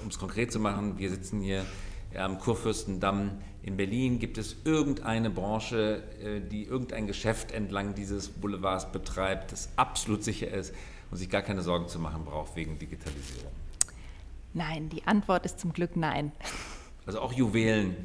um 0.00 0.06
es 0.08 0.16
konkret 0.16 0.52
zu 0.52 0.60
machen, 0.60 0.96
wir 0.96 1.10
sitzen 1.10 1.40
hier 1.40 1.64
am 2.16 2.38
Kurfürstendamm 2.38 3.32
in 3.62 3.76
Berlin? 3.76 4.20
Gibt 4.20 4.38
es 4.38 4.54
irgendeine 4.62 5.28
Branche, 5.28 6.04
äh, 6.22 6.40
die 6.40 6.62
irgendein 6.62 7.08
Geschäft 7.08 7.50
entlang 7.50 7.96
dieses 7.96 8.28
Boulevards 8.28 8.92
betreibt, 8.92 9.50
das 9.50 9.70
absolut 9.74 10.22
sicher 10.22 10.46
ist 10.46 10.72
und 11.10 11.16
sich 11.16 11.28
gar 11.30 11.42
keine 11.42 11.62
Sorgen 11.62 11.88
zu 11.88 11.98
machen 11.98 12.24
braucht 12.24 12.54
wegen 12.54 12.78
Digitalisierung? 12.78 13.50
Nein, 14.54 14.90
die 14.90 15.04
Antwort 15.04 15.44
ist 15.46 15.58
zum 15.58 15.72
Glück 15.72 15.96
nein. 15.96 16.30
Also 17.06 17.20
auch 17.20 17.32
Juwelen, 17.32 17.96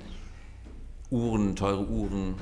Uhren, 1.12 1.56
teure 1.56 1.88
Uhren, 1.88 2.34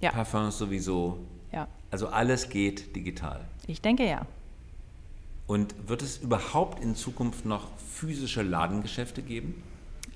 ja. 0.00 0.10
Parfums 0.10 0.58
sowieso. 0.58 1.20
Ja. 1.52 1.68
Also 1.92 2.08
alles 2.08 2.48
geht 2.48 2.96
digital. 2.96 3.44
Ich 3.68 3.80
denke 3.80 4.04
ja. 4.04 4.26
Und 5.46 5.74
wird 5.88 6.02
es 6.02 6.18
überhaupt 6.18 6.82
in 6.82 6.96
Zukunft 6.96 7.44
noch 7.44 7.68
physische 7.78 8.42
Ladengeschäfte 8.42 9.22
geben? 9.22 9.62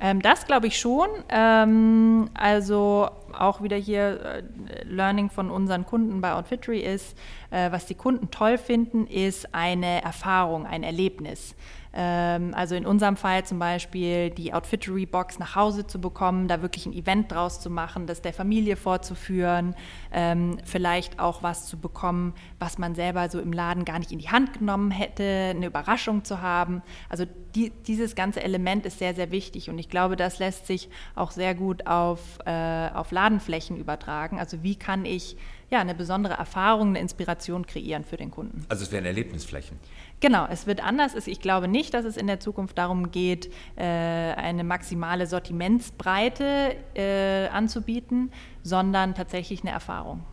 Ähm, 0.01 0.23
das 0.23 0.47
glaube 0.47 0.67
ich 0.67 0.79
schon. 0.79 1.09
Ähm, 1.29 2.31
also 2.35 3.11
auch 3.39 3.63
wieder 3.63 3.77
hier 3.77 4.43
äh, 4.69 4.85
Learning 4.85 5.29
von 5.31 5.51
unseren 5.51 5.85
Kunden 5.85 6.21
bei 6.21 6.33
Outfittery 6.33 6.81
ist, 6.81 7.17
äh, 7.51 7.71
was 7.71 7.87
die 7.87 7.95
Kunden 7.95 8.31
toll 8.31 8.57
finden, 8.57 9.07
ist 9.07 9.55
eine 9.55 10.03
Erfahrung, 10.03 10.67
ein 10.67 10.83
Erlebnis. 10.83 11.55
Ähm, 11.93 12.55
also 12.55 12.75
in 12.75 12.87
unserem 12.87 13.17
Fall 13.17 13.45
zum 13.45 13.59
Beispiel 13.59 14.31
die 14.31 14.53
Outfittery-Box 14.53 15.39
nach 15.39 15.57
Hause 15.57 15.87
zu 15.87 16.01
bekommen, 16.01 16.47
da 16.47 16.63
wirklich 16.63 16.87
ein 16.87 16.93
Event 16.93 17.33
draus 17.33 17.61
zu 17.61 17.69
machen, 17.69 18.07
das 18.07 18.23
der 18.23 18.33
Familie 18.33 18.77
vorzuführen, 18.77 19.75
ähm, 20.13 20.59
vielleicht 20.65 21.19
auch 21.19 21.43
was 21.43 21.67
zu 21.67 21.79
bekommen, 21.79 22.35
was 22.59 22.79
man 22.79 22.95
selber 22.95 23.29
so 23.29 23.41
im 23.41 23.53
Laden 23.53 23.85
gar 23.85 23.99
nicht 23.99 24.13
in 24.13 24.19
die 24.19 24.29
Hand 24.29 24.59
genommen 24.59 24.91
hätte, 24.91 25.25
eine 25.51 25.67
Überraschung 25.67 26.25
zu 26.25 26.41
haben. 26.41 26.83
Also 27.09 27.25
die, 27.55 27.71
dieses 27.71 28.15
ganze 28.15 28.43
Element 28.43 28.87
ist 28.87 28.99
sehr, 28.99 29.15
sehr 29.15 29.33
wichtig 29.33 29.69
und 29.69 29.79
ich 29.79 29.89
glaube, 29.89 30.15
das 30.15 30.39
lässt 30.39 30.67
sich 30.67 30.89
auch 31.17 31.33
sehr 31.33 31.55
gut 31.57 31.89
auf, 31.89 32.39
äh, 32.47 32.89
auf 32.95 33.11
Ladenflächen 33.11 33.77
übertragen. 33.77 34.39
Also 34.39 34.63
wie 34.63 34.77
kann 34.77 35.05
ich 35.05 35.37
ja, 35.71 35.81
eine 35.81 35.95
besondere 35.95 36.35
Erfahrung, 36.35 36.89
eine 36.89 37.01
Inspiration 37.01 37.65
kreieren 37.65 38.05
für 38.05 38.17
den 38.17 38.31
Kunden. 38.31 38.65
Also 38.69 38.83
es 38.83 38.93
wären 38.93 39.05
Erlebnisflächen. 39.05 39.79
Genau, 40.19 40.47
es 40.51 40.67
wird 40.67 40.85
anders. 40.85 41.15
Ich 41.27 41.41
glaube 41.41 41.69
nicht, 41.69 41.95
dass 41.95 42.05
es 42.05 42.17
in 42.17 42.27
der 42.27 42.41
Zukunft 42.41 42.77
darum 42.77 43.11
geht, 43.11 43.51
äh, 43.77 43.83
eine 43.85 44.65
maximale 44.65 45.27
Sortimentsbreite 45.27 46.77
äh, 46.95 47.47
anzubieten, 47.49 48.33
sondern 48.63 49.15
tatsächlich 49.15 49.63
eine 49.63 49.71
Erfahrung. 49.71 50.25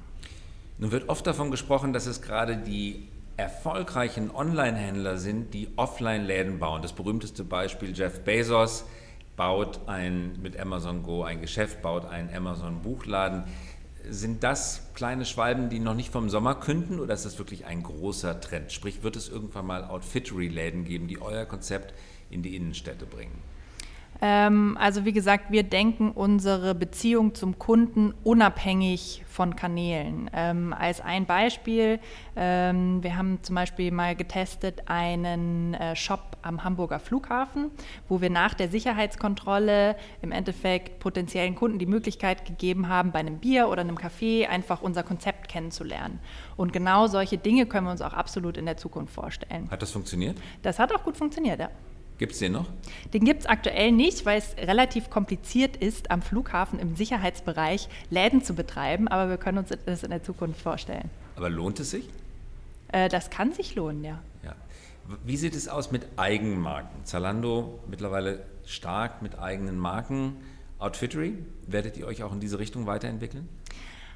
Nun 0.80 0.91
wird 0.91 1.08
oft 1.10 1.26
davon 1.26 1.52
gesprochen, 1.52 1.93
dass 1.93 2.06
es 2.06 2.21
gerade 2.21 2.58
die 2.58 3.08
erfolgreichen 3.38 4.32
Online-Händler 4.32 5.17
sind, 5.17 5.54
die 5.54 5.69
Offline-Läden 5.76 6.58
bauen. 6.58 6.82
Das 6.82 6.93
berühmteste 6.93 7.43
Beispiel 7.43 7.95
Jeff 7.95 8.23
Bezos 8.23 8.86
baut 9.36 9.82
ein, 9.88 10.39
mit 10.41 10.60
Amazon 10.60 11.04
Go 11.04 11.23
ein 11.23 11.39
Geschäft, 11.41 11.84
baut 11.84 12.06
einen 12.06 12.34
Amazon-Buchladen. 12.36 13.43
Sind 14.10 14.43
das 14.43 14.82
kleine 14.93 15.26
Schwalben, 15.26 15.70
die 15.70 15.80
noch 15.80 15.93
nicht 15.93 16.12
vom 16.12 16.30
Sommer 16.30 16.56
künden 16.56 17.00
oder 17.00 17.13
ist 17.13 17.26
das 17.26 17.38
wirklich 17.38 17.65
ein 17.65 17.84
großer 17.84 18.39
Trend? 18.39 18.72
Sprich, 18.72 19.04
wird 19.04 19.15
es 19.15 19.30
irgendwann 19.30 19.65
mal 19.65 19.84
Outfittery-Läden 19.84 20.86
geben, 20.86 21.08
die 21.08 21.22
euer 21.22 21.46
Konzept 21.46 21.93
in 22.30 22.43
die 22.43 22.56
Innenstädte 22.56 23.06
bringen? 23.06 23.41
Ähm, 24.22 24.78
also 24.80 25.06
wie 25.06 25.13
gesagt, 25.13 25.52
wir 25.52 25.63
denken 25.63 26.12
unsere 26.12 26.74
Beziehung 26.74 27.36
zum 27.36 27.60
Kunden 27.60 28.13
unabhängig 28.24 29.24
von 29.28 29.56
Kanälen. 29.56 30.30
Ähm, 30.34 30.74
als 30.74 31.02
ein 31.02 31.26
Beispiel, 31.28 32.00
ähm, 32.36 33.04
wir 33.04 33.17
haben 33.17 33.39
zum 33.43 33.56
Beispiel 33.56 33.91
mal 33.91 34.15
getestet 34.15 34.84
einen 34.88 35.76
äh, 35.76 35.96
Shop 35.96 36.38
am 36.41 36.63
Hamburger 36.63 37.00
Flughafen, 37.00 37.70
wo 38.10 38.20
wir 38.22 38.32
nach 38.32 38.56
der 38.56 38.70
Sicherheitskontrolle 38.70 39.96
im 40.24 40.32
Endeffekt 40.32 41.00
potenziellen 41.00 41.54
Kunden 41.54 41.78
die 41.78 41.86
Möglichkeit 41.86 42.46
gegeben 42.46 42.89
haben, 42.89 43.12
bei 43.12 43.20
einem 43.20 43.38
Bier 43.38 43.70
oder 43.70 43.82
einem 43.82 43.98
Café 43.98 44.48
einfach 44.48 44.82
unser 44.82 45.04
Konzept 45.04 45.48
kennenzulernen. 45.48 46.20
Und 46.56 46.74
genau 46.74 47.06
solche 47.06 47.38
Dinge 47.38 47.67
können 47.67 47.86
wir 47.86 47.91
uns 47.91 48.02
auch 48.02 48.13
absolut 48.13 48.58
in 48.58 48.65
der 48.65 48.78
Zukunft 48.78 49.13
vorstellen. 49.13 49.70
Hat 49.70 49.82
das 49.82 49.91
funktioniert? 49.91 50.38
Das 50.63 50.80
hat 50.80 50.91
auch 50.91 51.04
gut 51.04 51.17
funktioniert, 51.17 51.60
ja. 51.60 51.70
Gibt 52.17 52.34
es 52.34 52.39
den 52.39 52.53
noch? 52.53 52.65
Den 53.13 53.25
gibt 53.25 53.41
es 53.41 53.45
aktuell 53.45 53.91
nicht, 53.91 54.25
weil 54.25 54.39
es 54.39 54.56
relativ 54.58 55.10
kompliziert 55.10 55.77
ist, 55.77 56.10
am 56.10 56.21
Flughafen 56.21 56.80
im 56.80 56.95
Sicherheitsbereich 56.95 57.89
Läden 58.10 58.43
zu 58.43 58.56
betreiben, 58.56 59.08
aber 59.08 59.30
wir 59.30 59.38
können 59.38 59.60
uns 59.60 59.69
das 59.86 60.03
in 60.03 60.10
der 60.10 60.23
Zukunft 60.23 60.60
vorstellen. 60.60 61.10
Aber 61.36 61.49
lohnt 61.49 61.80
es 61.80 61.91
sich? 61.91 62.10
Äh, 62.88 63.10
das 63.10 63.30
kann 63.30 63.53
sich 63.53 63.75
lohnen, 63.75 64.03
ja. 64.03 64.19
ja. 64.43 64.56
Wie 65.23 65.38
sieht 65.38 65.56
es 65.56 65.67
aus 65.67 65.91
mit 65.91 66.08
Eigenmarken? 66.17 67.06
Zalando 67.06 67.80
mittlerweile 67.88 68.43
stark 68.65 69.21
mit 69.21 69.38
eigenen 69.38 69.77
Marken. 69.77 70.38
Outfittery, 70.80 71.34
werdet 71.65 71.97
ihr 71.97 72.06
euch 72.06 72.23
auch 72.23 72.34
in 72.34 72.39
diese 72.39 72.60
Richtung 72.60 72.86
weiterentwickeln? 72.86 73.49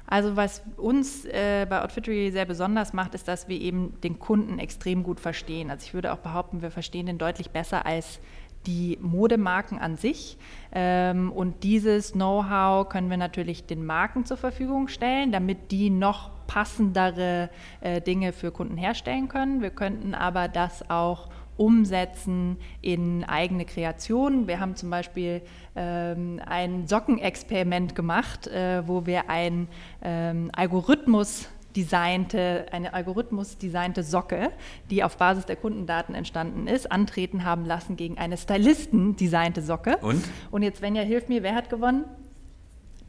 Also 0.06 0.36
was 0.36 0.62
uns 0.76 1.24
äh, 1.24 1.66
bei 1.68 1.82
Outfittery 1.82 2.30
sehr 2.30 2.44
besonders 2.44 2.92
macht, 2.92 3.14
ist, 3.14 3.28
dass 3.28 3.48
wir 3.48 3.60
eben 3.60 3.94
den 4.02 4.18
Kunden 4.18 4.58
extrem 4.58 5.02
gut 5.02 5.20
verstehen. 5.20 5.70
Also 5.70 5.86
ich 5.86 5.94
würde 5.94 6.12
auch 6.12 6.18
behaupten, 6.18 6.62
wir 6.62 6.70
verstehen 6.70 7.06
den 7.06 7.18
deutlich 7.18 7.50
besser 7.50 7.86
als 7.86 8.20
die 8.66 8.98
Modemarken 9.00 9.78
an 9.78 9.96
sich. 9.96 10.36
Ähm, 10.72 11.32
und 11.32 11.64
dieses 11.64 12.12
Know-how 12.12 12.88
können 12.88 13.10
wir 13.10 13.16
natürlich 13.16 13.66
den 13.66 13.84
Marken 13.84 14.24
zur 14.24 14.36
Verfügung 14.36 14.88
stellen, 14.88 15.32
damit 15.32 15.70
die 15.70 15.90
noch 15.90 16.30
passendere 16.46 17.50
äh, 17.80 18.00
Dinge 18.00 18.32
für 18.32 18.50
Kunden 18.50 18.76
herstellen 18.76 19.28
können. 19.28 19.62
Wir 19.62 19.70
könnten 19.70 20.14
aber 20.14 20.48
das 20.48 20.88
auch 20.90 21.28
umsetzen 21.56 22.56
in 22.80 23.24
eigene 23.24 23.64
Kreationen. 23.64 24.46
Wir 24.46 24.60
haben 24.60 24.76
zum 24.76 24.90
Beispiel 24.90 25.42
ähm, 25.76 26.40
ein 26.44 26.86
Sockenexperiment 26.86 27.94
gemacht, 27.94 28.46
äh, 28.46 28.86
wo 28.86 29.06
wir 29.06 29.28
ein 29.28 29.68
ähm, 30.02 30.50
Algorithmus 30.54 31.48
designte, 31.76 32.66
eine 32.70 32.92
Algorithmus 32.92 33.58
designte 33.58 34.02
Socke, 34.02 34.50
die 34.90 35.02
auf 35.04 35.16
Basis 35.16 35.46
der 35.46 35.56
Kundendaten 35.56 36.14
entstanden 36.14 36.66
ist, 36.66 36.90
antreten 36.90 37.44
haben 37.44 37.64
lassen 37.64 37.96
gegen 37.96 38.18
eine 38.18 38.36
Stylisten 38.36 39.16
designte 39.16 39.62
Socke. 39.62 39.96
Und? 39.98 40.22
Und 40.50 40.62
jetzt, 40.62 40.78
Svenja, 40.78 41.02
hilf 41.02 41.28
mir, 41.28 41.42
wer 41.42 41.54
hat 41.54 41.70
gewonnen? 41.70 42.04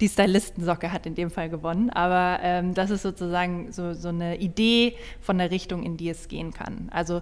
Die 0.03 0.09
Stylistensocke 0.09 0.91
hat 0.91 1.05
in 1.05 1.15
dem 1.15 1.31
Fall 1.31 1.49
gewonnen. 1.49 1.89
Aber 1.89 2.39
ähm, 2.43 2.73
das 2.73 2.89
ist 2.89 3.03
sozusagen 3.03 3.71
so, 3.71 3.93
so 3.93 4.09
eine 4.09 4.37
Idee 4.37 4.97
von 5.21 5.37
der 5.37 5.49
Richtung, 5.49 5.81
in 5.81 5.95
die 5.95 6.09
es 6.09 6.27
gehen 6.27 6.51
kann. 6.51 6.89
Also 6.91 7.21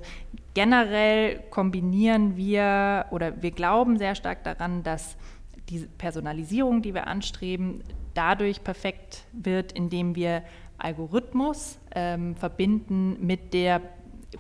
generell 0.56 1.42
kombinieren 1.52 2.36
wir 2.38 3.06
oder 3.12 3.40
wir 3.44 3.52
glauben 3.52 4.00
sehr 4.00 4.16
stark 4.16 4.44
daran, 4.44 4.82
dass 4.82 5.16
diese 5.70 5.88
Personalisierung, 5.88 6.82
die 6.82 6.96
wir 6.96 7.06
anstreben, 7.06 7.84
dadurch 8.16 8.64
perfekt 8.64 9.26
wird, 9.32 9.72
indem 9.74 10.16
wir 10.16 10.42
Algorithmus 10.80 11.78
ähm, 11.94 12.36
verbinden 12.36 13.24
mit 13.24 13.54
der 13.54 13.82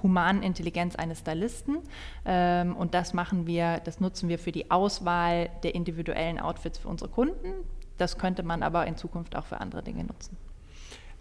humanen 0.01 0.41
Intelligenz 0.41 0.95
eines 0.95 1.19
Stylisten. 1.19 1.77
Ähm, 2.25 2.75
und 2.75 2.95
das 2.95 3.13
machen 3.13 3.45
wir, 3.45 3.81
das 3.83 3.99
nutzen 3.99 4.29
wir 4.29 4.39
für 4.39 4.51
die 4.51 4.71
Auswahl 4.71 5.49
der 5.61 5.75
individuellen 5.75 6.39
Outfits 6.39 6.79
für 6.79 6.87
unsere 6.87 7.11
Kunden. 7.11 7.53
Das 8.01 8.17
könnte 8.17 8.41
man 8.41 8.63
aber 8.63 8.87
in 8.87 8.97
Zukunft 8.97 9.35
auch 9.35 9.45
für 9.45 9.61
andere 9.61 9.83
Dinge 9.83 10.03
nutzen. 10.03 10.35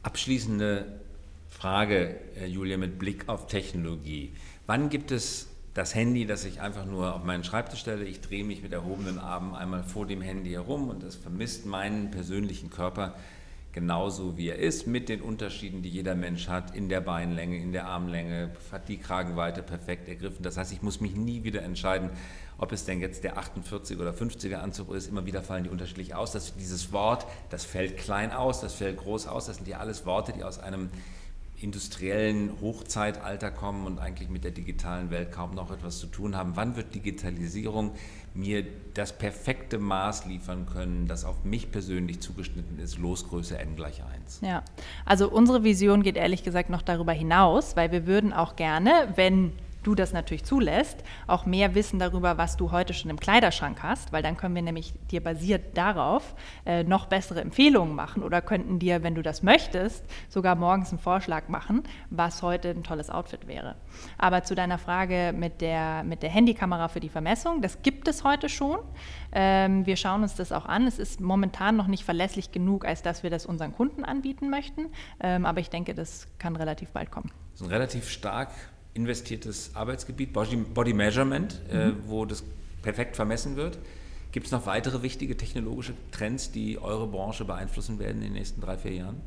Abschließende 0.02 0.86
Frage, 1.50 2.18
Julia, 2.46 2.78
mit 2.78 2.98
Blick 2.98 3.28
auf 3.28 3.48
Technologie. 3.48 4.32
Wann 4.66 4.88
gibt 4.88 5.10
es 5.10 5.50
das 5.74 5.94
Handy, 5.94 6.24
das 6.24 6.46
ich 6.46 6.62
einfach 6.62 6.86
nur 6.86 7.14
auf 7.14 7.22
meinen 7.22 7.44
Schreibtisch 7.44 7.80
stelle? 7.80 8.06
Ich 8.06 8.22
drehe 8.22 8.44
mich 8.44 8.62
mit 8.62 8.72
erhobenen 8.72 9.18
Armen 9.18 9.54
einmal 9.54 9.84
vor 9.84 10.06
dem 10.06 10.22
Handy 10.22 10.52
herum 10.52 10.88
und 10.88 11.02
es 11.02 11.16
vermisst 11.16 11.66
meinen 11.66 12.10
persönlichen 12.10 12.70
Körper 12.70 13.14
genauso 13.72 14.36
wie 14.36 14.48
er 14.48 14.58
ist, 14.58 14.86
mit 14.86 15.08
den 15.08 15.22
Unterschieden, 15.22 15.82
die 15.82 15.88
jeder 15.88 16.14
Mensch 16.14 16.48
hat, 16.48 16.74
in 16.74 16.88
der 16.88 17.00
Beinlänge, 17.00 17.56
in 17.56 17.72
der 17.72 17.86
Armlänge, 17.86 18.50
hat 18.72 18.88
die 18.88 18.98
Kragenweite 18.98 19.62
perfekt 19.62 20.08
ergriffen. 20.08 20.42
Das 20.42 20.56
heißt, 20.56 20.72
ich 20.72 20.82
muss 20.82 21.00
mich 21.00 21.14
nie 21.14 21.44
wieder 21.44 21.62
entscheiden, 21.62 22.10
ob 22.58 22.72
es 22.72 22.84
denn 22.84 23.00
jetzt 23.00 23.24
der 23.24 23.38
48 23.38 23.98
oder 23.98 24.12
50er 24.12 24.56
Anzug 24.56 24.92
ist. 24.92 25.08
Immer 25.08 25.24
wieder 25.24 25.42
fallen 25.42 25.64
die 25.64 25.70
unterschiedlich 25.70 26.14
aus. 26.14 26.32
Das, 26.32 26.54
dieses 26.56 26.92
Wort, 26.92 27.26
das 27.48 27.64
fällt 27.64 27.96
klein 27.96 28.32
aus, 28.32 28.60
das 28.60 28.74
fällt 28.74 28.98
groß 28.98 29.26
aus. 29.26 29.46
Das 29.46 29.56
sind 29.56 29.68
ja 29.68 29.78
alles 29.78 30.04
Worte, 30.04 30.32
die 30.32 30.44
aus 30.44 30.58
einem 30.58 30.90
industriellen 31.62 32.60
Hochzeitalter 32.60 33.50
kommen 33.50 33.86
und 33.86 33.98
eigentlich 33.98 34.28
mit 34.30 34.44
der 34.44 34.50
digitalen 34.50 35.10
Welt 35.10 35.32
kaum 35.32 35.54
noch 35.54 35.70
etwas 35.70 35.98
zu 35.98 36.06
tun 36.06 36.36
haben. 36.36 36.52
Wann 36.54 36.76
wird 36.76 36.94
Digitalisierung 36.94 37.92
mir 38.34 38.64
das 38.94 39.16
perfekte 39.16 39.78
Maß 39.78 40.26
liefern 40.26 40.66
können, 40.66 41.06
das 41.06 41.24
auf 41.24 41.44
mich 41.44 41.70
persönlich 41.70 42.20
zugeschnitten 42.20 42.78
ist, 42.78 42.98
Losgröße 42.98 43.58
n 43.58 43.76
gleich 43.76 44.02
1? 44.02 44.40
Ja, 44.42 44.62
also 45.04 45.30
unsere 45.30 45.64
Vision 45.64 46.02
geht 46.02 46.16
ehrlich 46.16 46.42
gesagt 46.42 46.70
noch 46.70 46.82
darüber 46.82 47.12
hinaus, 47.12 47.76
weil 47.76 47.92
wir 47.92 48.06
würden 48.06 48.32
auch 48.32 48.56
gerne, 48.56 49.12
wenn 49.16 49.52
du 49.82 49.94
das 49.94 50.12
natürlich 50.12 50.44
zulässt, 50.44 50.98
auch 51.26 51.46
mehr 51.46 51.74
Wissen 51.74 51.98
darüber, 51.98 52.38
was 52.38 52.56
du 52.56 52.70
heute 52.70 52.94
schon 52.94 53.10
im 53.10 53.18
Kleiderschrank 53.18 53.82
hast, 53.82 54.12
weil 54.12 54.22
dann 54.22 54.36
können 54.36 54.54
wir 54.54 54.62
nämlich 54.62 54.94
dir 55.10 55.22
basiert 55.22 55.76
darauf 55.76 56.34
äh, 56.66 56.84
noch 56.84 57.06
bessere 57.06 57.40
Empfehlungen 57.40 57.94
machen 57.94 58.22
oder 58.22 58.42
könnten 58.42 58.78
dir, 58.78 59.02
wenn 59.02 59.14
du 59.14 59.22
das 59.22 59.42
möchtest, 59.42 60.04
sogar 60.28 60.54
morgens 60.54 60.90
einen 60.90 60.98
Vorschlag 60.98 61.48
machen, 61.48 61.82
was 62.10 62.42
heute 62.42 62.70
ein 62.70 62.82
tolles 62.82 63.10
Outfit 63.10 63.46
wäre. 63.46 63.76
Aber 64.18 64.42
zu 64.42 64.54
deiner 64.54 64.78
Frage 64.78 65.32
mit 65.36 65.60
der, 65.60 66.02
mit 66.04 66.22
der 66.22 66.30
Handykamera 66.30 66.88
für 66.88 67.00
die 67.00 67.08
Vermessung, 67.08 67.62
das 67.62 67.82
gibt 67.82 68.08
es 68.08 68.24
heute 68.24 68.48
schon. 68.48 68.78
Ähm, 69.32 69.86
wir 69.86 69.96
schauen 69.96 70.22
uns 70.22 70.34
das 70.34 70.52
auch 70.52 70.66
an. 70.66 70.86
Es 70.86 70.98
ist 70.98 71.20
momentan 71.20 71.76
noch 71.76 71.86
nicht 71.86 72.04
verlässlich 72.04 72.52
genug, 72.52 72.84
als 72.84 73.02
dass 73.02 73.22
wir 73.22 73.30
das 73.30 73.46
unseren 73.46 73.72
Kunden 73.72 74.04
anbieten 74.04 74.50
möchten. 74.50 74.86
Ähm, 75.20 75.46
aber 75.46 75.60
ich 75.60 75.70
denke, 75.70 75.94
das 75.94 76.26
kann 76.38 76.56
relativ 76.56 76.90
bald 76.90 77.10
kommen. 77.10 77.30
Das 77.52 77.60
ist 77.60 77.66
ein 77.66 77.72
relativ 77.72 78.08
stark 78.08 78.50
investiertes 78.94 79.70
Arbeitsgebiet, 79.74 80.32
Body, 80.32 80.56
Body 80.56 80.92
Measurement, 80.92 81.60
äh, 81.70 81.74
mhm. 81.74 81.90
äh, 81.90 81.94
wo 82.06 82.24
das 82.24 82.44
perfekt 82.82 83.16
vermessen 83.16 83.56
wird. 83.56 83.78
Gibt 84.32 84.46
es 84.46 84.52
noch 84.52 84.66
weitere 84.66 85.02
wichtige 85.02 85.36
technologische 85.36 85.94
Trends, 86.12 86.52
die 86.52 86.78
eure 86.80 87.06
Branche 87.06 87.44
beeinflussen 87.44 87.98
werden 87.98 88.18
in 88.18 88.28
den 88.28 88.32
nächsten 88.34 88.60
drei, 88.60 88.76
vier 88.76 88.94
Jahren? 88.94 89.20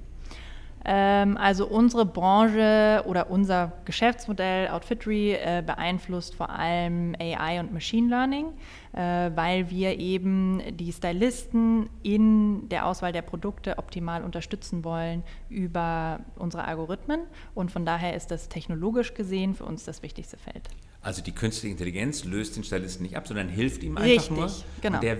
Ähm, 0.86 1.38
also 1.38 1.66
unsere 1.68 2.06
Branche 2.06 3.04
oder 3.06 3.30
unser 3.30 3.72
Geschäftsmodell 3.86 4.68
Outfittery 4.68 5.34
äh, 5.34 5.64
beeinflusst 5.66 6.36
vor 6.36 6.50
allem 6.50 7.16
AI 7.20 7.60
und 7.60 7.74
Machine 7.74 8.10
Learning, 8.10 8.48
weil 8.94 9.70
wir 9.70 10.00
eben 10.00 10.62
die 10.78 10.94
Stylisten 10.94 11.90
in 12.04 12.70
der 12.70 12.86
Auswahl 12.86 13.12
der 13.12 13.24
Produkte 13.24 13.78
optimal 13.78 14.24
unterstützen 14.24 14.84
wollen 14.84 15.24
über 15.50 16.20
unsere 16.36 16.66
Algorithmen. 16.66 17.22
Und 17.56 17.72
von 17.72 17.86
daher 17.86 18.16
ist 18.16 18.30
das 18.32 18.50
technologisch 18.50 19.14
gesehen 19.14 19.56
für 19.56 19.66
uns 19.66 19.84
das 19.84 20.04
wichtigste 20.04 20.38
Feld. 20.38 20.70
Also 21.04 21.22
die 21.22 21.34
künstliche 21.34 21.74
Intelligenz 21.74 22.24
löst 22.24 22.56
den 22.56 22.64
Stylisten 22.64 23.04
nicht 23.04 23.18
ab, 23.18 23.28
sondern 23.28 23.50
hilft 23.50 23.84
ihm 23.84 23.98
einfach 23.98 24.10
Richtig, 24.10 24.38
nur. 24.38 24.50
Genau. 24.82 24.96
Und 24.96 25.04
der 25.04 25.18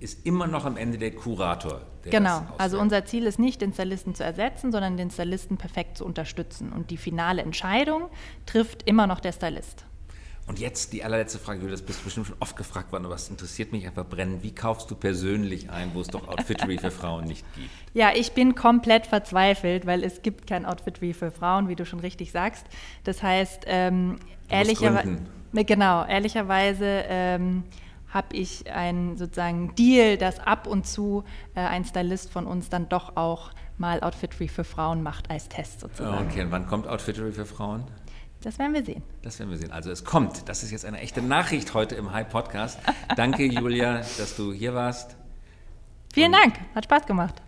ist 0.00 0.24
immer 0.24 0.46
noch 0.46 0.64
am 0.64 0.78
Ende 0.78 0.96
der 0.96 1.10
Kurator. 1.10 1.82
Der 2.04 2.10
genau. 2.10 2.40
Also 2.56 2.80
unser 2.80 3.04
Ziel 3.04 3.26
ist 3.26 3.38
nicht, 3.38 3.60
den 3.60 3.74
Stylisten 3.74 4.14
zu 4.14 4.24
ersetzen, 4.24 4.72
sondern 4.72 4.96
den 4.96 5.10
Stylisten 5.10 5.58
perfekt 5.58 5.98
zu 5.98 6.06
unterstützen. 6.06 6.72
Und 6.72 6.90
die 6.90 6.96
finale 6.96 7.42
Entscheidung 7.42 8.04
trifft 8.46 8.84
immer 8.84 9.06
noch 9.06 9.20
der 9.20 9.32
Stylist. 9.32 9.84
Und 10.48 10.60
jetzt 10.60 10.92
die 10.92 11.02
allerletzte 11.02 11.40
Frage, 11.40 11.60
du 11.60 11.68
das 11.68 11.82
bist 11.82 12.04
bestimmt 12.04 12.28
schon 12.28 12.36
oft 12.38 12.56
gefragt 12.56 12.92
worden, 12.92 13.04
aber 13.04 13.16
es 13.16 13.28
interessiert 13.28 13.72
mich 13.72 13.84
einfach 13.84 14.06
brennend. 14.06 14.44
Wie 14.44 14.54
kaufst 14.54 14.88
du 14.90 14.94
persönlich 14.94 15.70
ein, 15.70 15.90
wo 15.92 16.00
es 16.00 16.06
doch 16.06 16.28
Outfittery 16.28 16.78
für 16.78 16.92
Frauen 16.92 17.24
nicht 17.24 17.44
gibt? 17.54 17.68
Ja, 17.94 18.10
ich 18.14 18.32
bin 18.32 18.54
komplett 18.54 19.06
verzweifelt, 19.06 19.86
weil 19.86 20.04
es 20.04 20.20
gibt 20.20 20.46
kein 20.46 20.66
Outfittery 20.66 21.14
für 21.14 21.30
Frauen, 21.32 21.68
wie 21.68 21.74
du 21.74 21.86
schon 21.86 21.98
richtig 21.98 22.30
sagst. 22.30 22.66
Das 23.04 23.22
heißt, 23.22 23.64
ähm, 23.66 24.18
ehrlicherweise, 24.48 25.18
genau, 25.52 26.04
ehrlicherweise 26.04 27.04
ähm, 27.08 27.64
habe 28.10 28.36
ich 28.36 28.70
einen 28.70 29.16
sozusagen 29.16 29.74
Deal, 29.74 30.16
dass 30.18 30.38
ab 30.38 30.66
und 30.66 30.86
zu 30.86 31.24
äh, 31.54 31.60
ein 31.60 31.84
Stylist 31.84 32.30
von 32.30 32.46
uns 32.46 32.68
dann 32.68 32.88
doch 32.88 33.16
auch 33.16 33.50
mal 33.78 34.00
Outfittery 34.00 34.48
für 34.48 34.64
Frauen 34.64 35.02
macht 35.02 35.30
als 35.30 35.48
Test 35.48 35.80
sozusagen. 35.80 36.28
Okay, 36.28 36.42
und 36.42 36.50
wann 36.50 36.66
kommt 36.66 36.86
Outfittery 36.86 37.32
für 37.32 37.46
Frauen? 37.46 37.84
Das 38.42 38.58
werden 38.58 38.74
wir 38.74 38.84
sehen. 38.84 39.02
Das 39.22 39.38
werden 39.38 39.50
wir 39.50 39.58
sehen. 39.58 39.72
Also 39.72 39.90
es 39.90 40.04
kommt. 40.04 40.48
Das 40.48 40.62
ist 40.62 40.70
jetzt 40.70 40.84
eine 40.84 41.00
echte 41.00 41.22
Nachricht 41.22 41.74
heute 41.74 41.94
im 41.96 42.12
High 42.12 42.28
Podcast. 42.28 42.78
Danke, 43.16 43.44
Julia, 43.44 43.96
dass 43.98 44.36
du 44.36 44.52
hier 44.52 44.74
warst. 44.74 45.16
Vielen 46.12 46.32
Und 46.32 46.40
Dank. 46.40 46.54
Hat 46.74 46.84
Spaß 46.84 47.06
gemacht. 47.06 47.42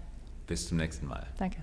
Bis 0.47 0.69
zum 0.69 0.79
nächsten 0.79 1.07
Mal. 1.07 1.27
Danke. 1.39 1.59